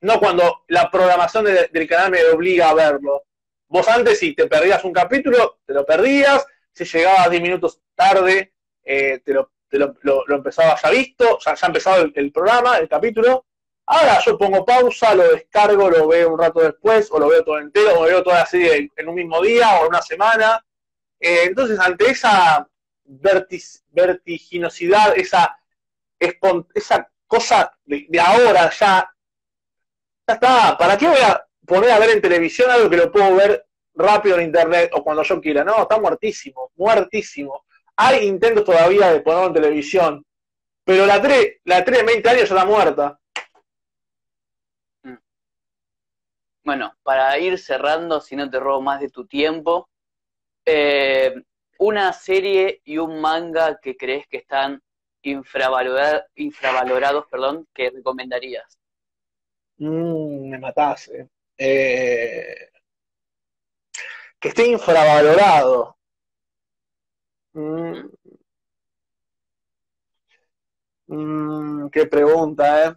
[0.00, 3.22] No cuando la programación del canal me obliga a verlo.
[3.68, 6.44] Vos antes, si te perdías un capítulo, te lo perdías.
[6.72, 9.52] Si llegabas 10 minutos tarde, eh, te, lo,
[10.28, 13.46] empezabas ya visto, ya, ya empezaba el, el, programa, el capítulo.
[13.86, 17.58] Ahora yo pongo pausa, lo descargo, lo veo un rato después, o lo veo todo
[17.60, 20.64] entero, o lo veo toda la serie en un mismo día o en una semana.
[21.20, 22.68] Eh, entonces, ante esa
[23.90, 25.58] vertiginosidad, esa,
[26.18, 29.14] esa cosa de, ahora ya,
[30.26, 33.34] ya está, ¿para qué voy a poner a ver en televisión algo que lo puedo
[33.34, 35.64] ver rápido en internet o cuando yo quiera?
[35.64, 37.64] No, está muertísimo, muertísimo.
[37.96, 40.24] Hay intentos todavía de ponerlo en televisión,
[40.84, 43.18] pero la 3, la 3 de 20 años ya está muerta.
[46.64, 49.88] bueno, para ir cerrando, si no te robo más de tu tiempo,
[50.64, 51.34] eh,
[51.82, 54.80] una serie y un manga que crees que están
[55.22, 58.78] infravalorados, perdón, que recomendarías.
[59.78, 61.28] Mm, me matase.
[61.58, 62.70] Eh,
[64.38, 65.96] que esté infravalorado.
[67.54, 68.10] Mm.
[71.08, 72.94] Mm, qué pregunta, ¿eh?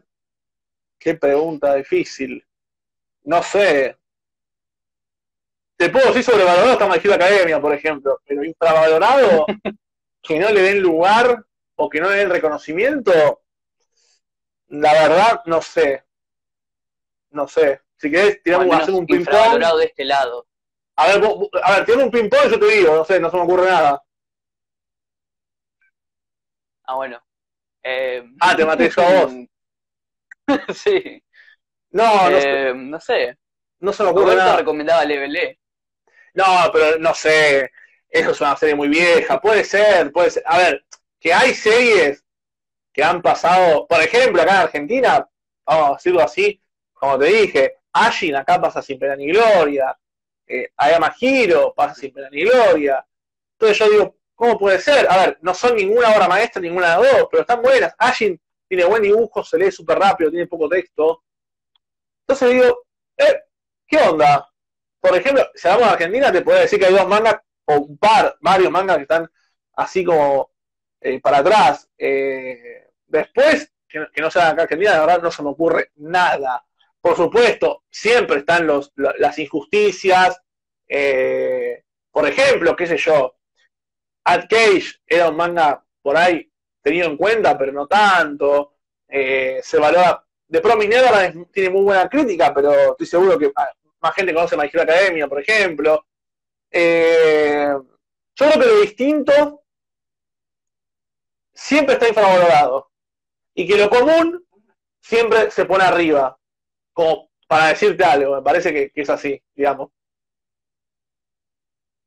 [1.00, 2.46] Qué pregunta difícil.
[3.24, 3.98] No sé.
[5.78, 9.46] Te puedo decir sobrevalorado está My Academia, por ejemplo, pero infravalorado,
[10.22, 11.44] que no le den lugar
[11.76, 13.42] o que no le den reconocimiento,
[14.68, 16.06] la verdad, no sé.
[17.32, 17.82] No sé.
[17.98, 19.60] Si querés, tiramos hacer un ping-pong.
[19.78, 20.48] de este lado.
[20.96, 21.24] A ver,
[21.64, 24.02] a ver, un ping-pong yo te digo, no sé, no se me ocurre nada.
[26.84, 27.22] Ah, bueno.
[27.84, 29.34] Eh, ah, te maté yo a vos.
[30.76, 31.22] sí.
[31.92, 32.70] No, no, sé.
[32.70, 33.38] Eh, no sé.
[33.80, 34.58] No se me ocurre nada.
[34.58, 35.60] recomendaba Level E.
[36.36, 37.72] No, pero no sé.
[38.10, 39.42] Eso es una serie muy vieja.
[39.42, 40.44] Puede ser, puede ser.
[40.46, 40.86] A ver,
[41.20, 42.24] que hay series
[42.94, 45.30] que han pasado, por ejemplo, acá en Argentina,
[45.66, 46.62] vamos a decirlo así,
[46.94, 49.98] como te dije, Ashin acá pasa sin pena ni gloria.
[50.48, 51.14] Eh, Ayama
[51.76, 53.06] pasa sin pena ni gloria.
[53.54, 55.10] Entonces yo digo, ¿Cómo puede ser?
[55.10, 57.96] A ver, no son ninguna obra maestra, ninguna de dos, pero están buenas.
[57.98, 61.24] Ashin tiene buen dibujo, se lee súper rápido, tiene poco texto.
[62.22, 62.84] Entonces digo,
[63.18, 63.44] eh,
[63.88, 64.52] ¿qué onda?
[65.08, 67.97] Por ejemplo, si hablamos de Argentina, te puedo decir que hay dos mangas, o un
[67.97, 69.30] par, varios mangas que están
[69.76, 70.51] así como
[70.99, 71.88] eh, para atrás.
[71.97, 76.66] Eh, después, que, no sean acá en Argentina, de verdad no se me ocurre nada.
[76.99, 80.41] Por supuesto, siempre están los, las injusticias.
[82.12, 83.36] por ejemplo, qué sé yo,
[84.24, 86.51] Ad Cage era un manga por ahí
[86.82, 88.74] tenido en cuenta, pero no tanto.
[89.08, 90.24] Eh, se valora.
[90.47, 93.70] The Promise Neverland tiene muy buena crítica, pero estoy seguro que ah,
[94.06, 96.06] más gente conoce My Hero Academia, por ejemplo.
[96.70, 97.74] Eh,
[98.36, 99.64] yo creo que lo distinto
[101.53, 102.91] siempre está infravalorado.
[103.53, 104.45] Y que lo común
[105.01, 106.38] siempre se pone arriba.
[106.93, 109.91] Como para decirte algo, me parece que es así, digamos.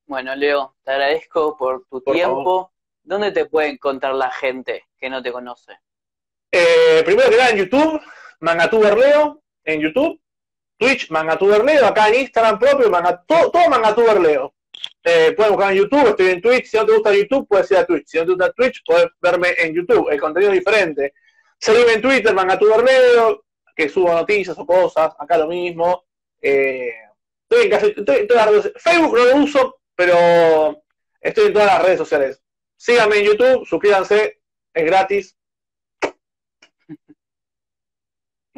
[0.07, 2.73] Bueno, Leo, te agradezco por tu tiempo.
[3.03, 5.79] ¿Dónde te puede encontrar la gente que no te conoce?
[6.53, 8.01] Eh, primero que nada en YouTube,
[8.41, 10.21] Mangatuber Leo, en YouTube,
[10.79, 12.91] Twitch, Mangatuber Leo, acá en Instagram propio,
[13.27, 14.55] todo, todo Mangatuber Leo.
[15.03, 17.79] Eh, pueden buscar en YouTube, estoy en Twitch, si no te gusta YouTube, puedes ir
[17.79, 21.15] a Twitch, si no te gusta Twitch, puedes verme en YouTube, el contenido es diferente.
[21.59, 26.05] Seguime en Twitter, Mangatuber Leo, que subo noticias o cosas, acá lo mismo.
[26.41, 26.93] Eh,
[27.49, 28.73] estoy en casi, estoy en las redes.
[28.77, 30.83] Facebook no lo uso, pero
[31.21, 32.43] estoy en todas las redes sociales.
[32.77, 34.41] Síganme en YouTube, suscríbanse,
[34.75, 35.38] es gratis.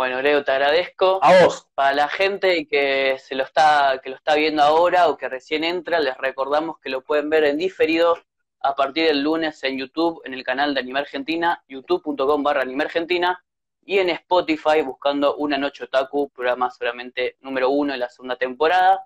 [0.01, 1.19] Bueno, Leo, te agradezco.
[1.23, 1.69] A vos.
[1.75, 5.63] Para la gente que se lo está, que lo está viendo ahora o que recién
[5.63, 8.17] entra, les recordamos que lo pueden ver en diferido
[8.61, 12.85] a partir del lunes en YouTube, en el canal de Anime Argentina, youtube.com barra Anime
[12.85, 13.45] Argentina,
[13.85, 19.05] y en Spotify buscando Una Noche Otaku, programa solamente número uno de la segunda temporada.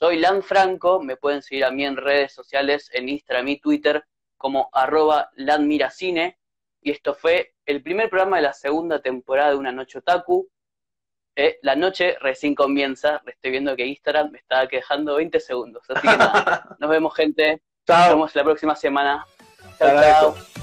[0.00, 4.04] Soy Lan Franco, me pueden seguir a mí en redes sociales, en Instagram y Twitter,
[4.36, 6.40] como arroba Lanmiracine.
[6.82, 10.48] Y esto fue el primer programa de la segunda temporada de Una Noche Otaku.
[11.36, 15.84] Eh, la noche recién comienza, estoy viendo que Instagram me está quejando 20 segundos.
[15.88, 17.62] Así que nada, nos vemos gente.
[17.86, 19.24] Nos vemos la próxima semana.
[19.78, 20.34] chao.
[20.34, 20.57] chao.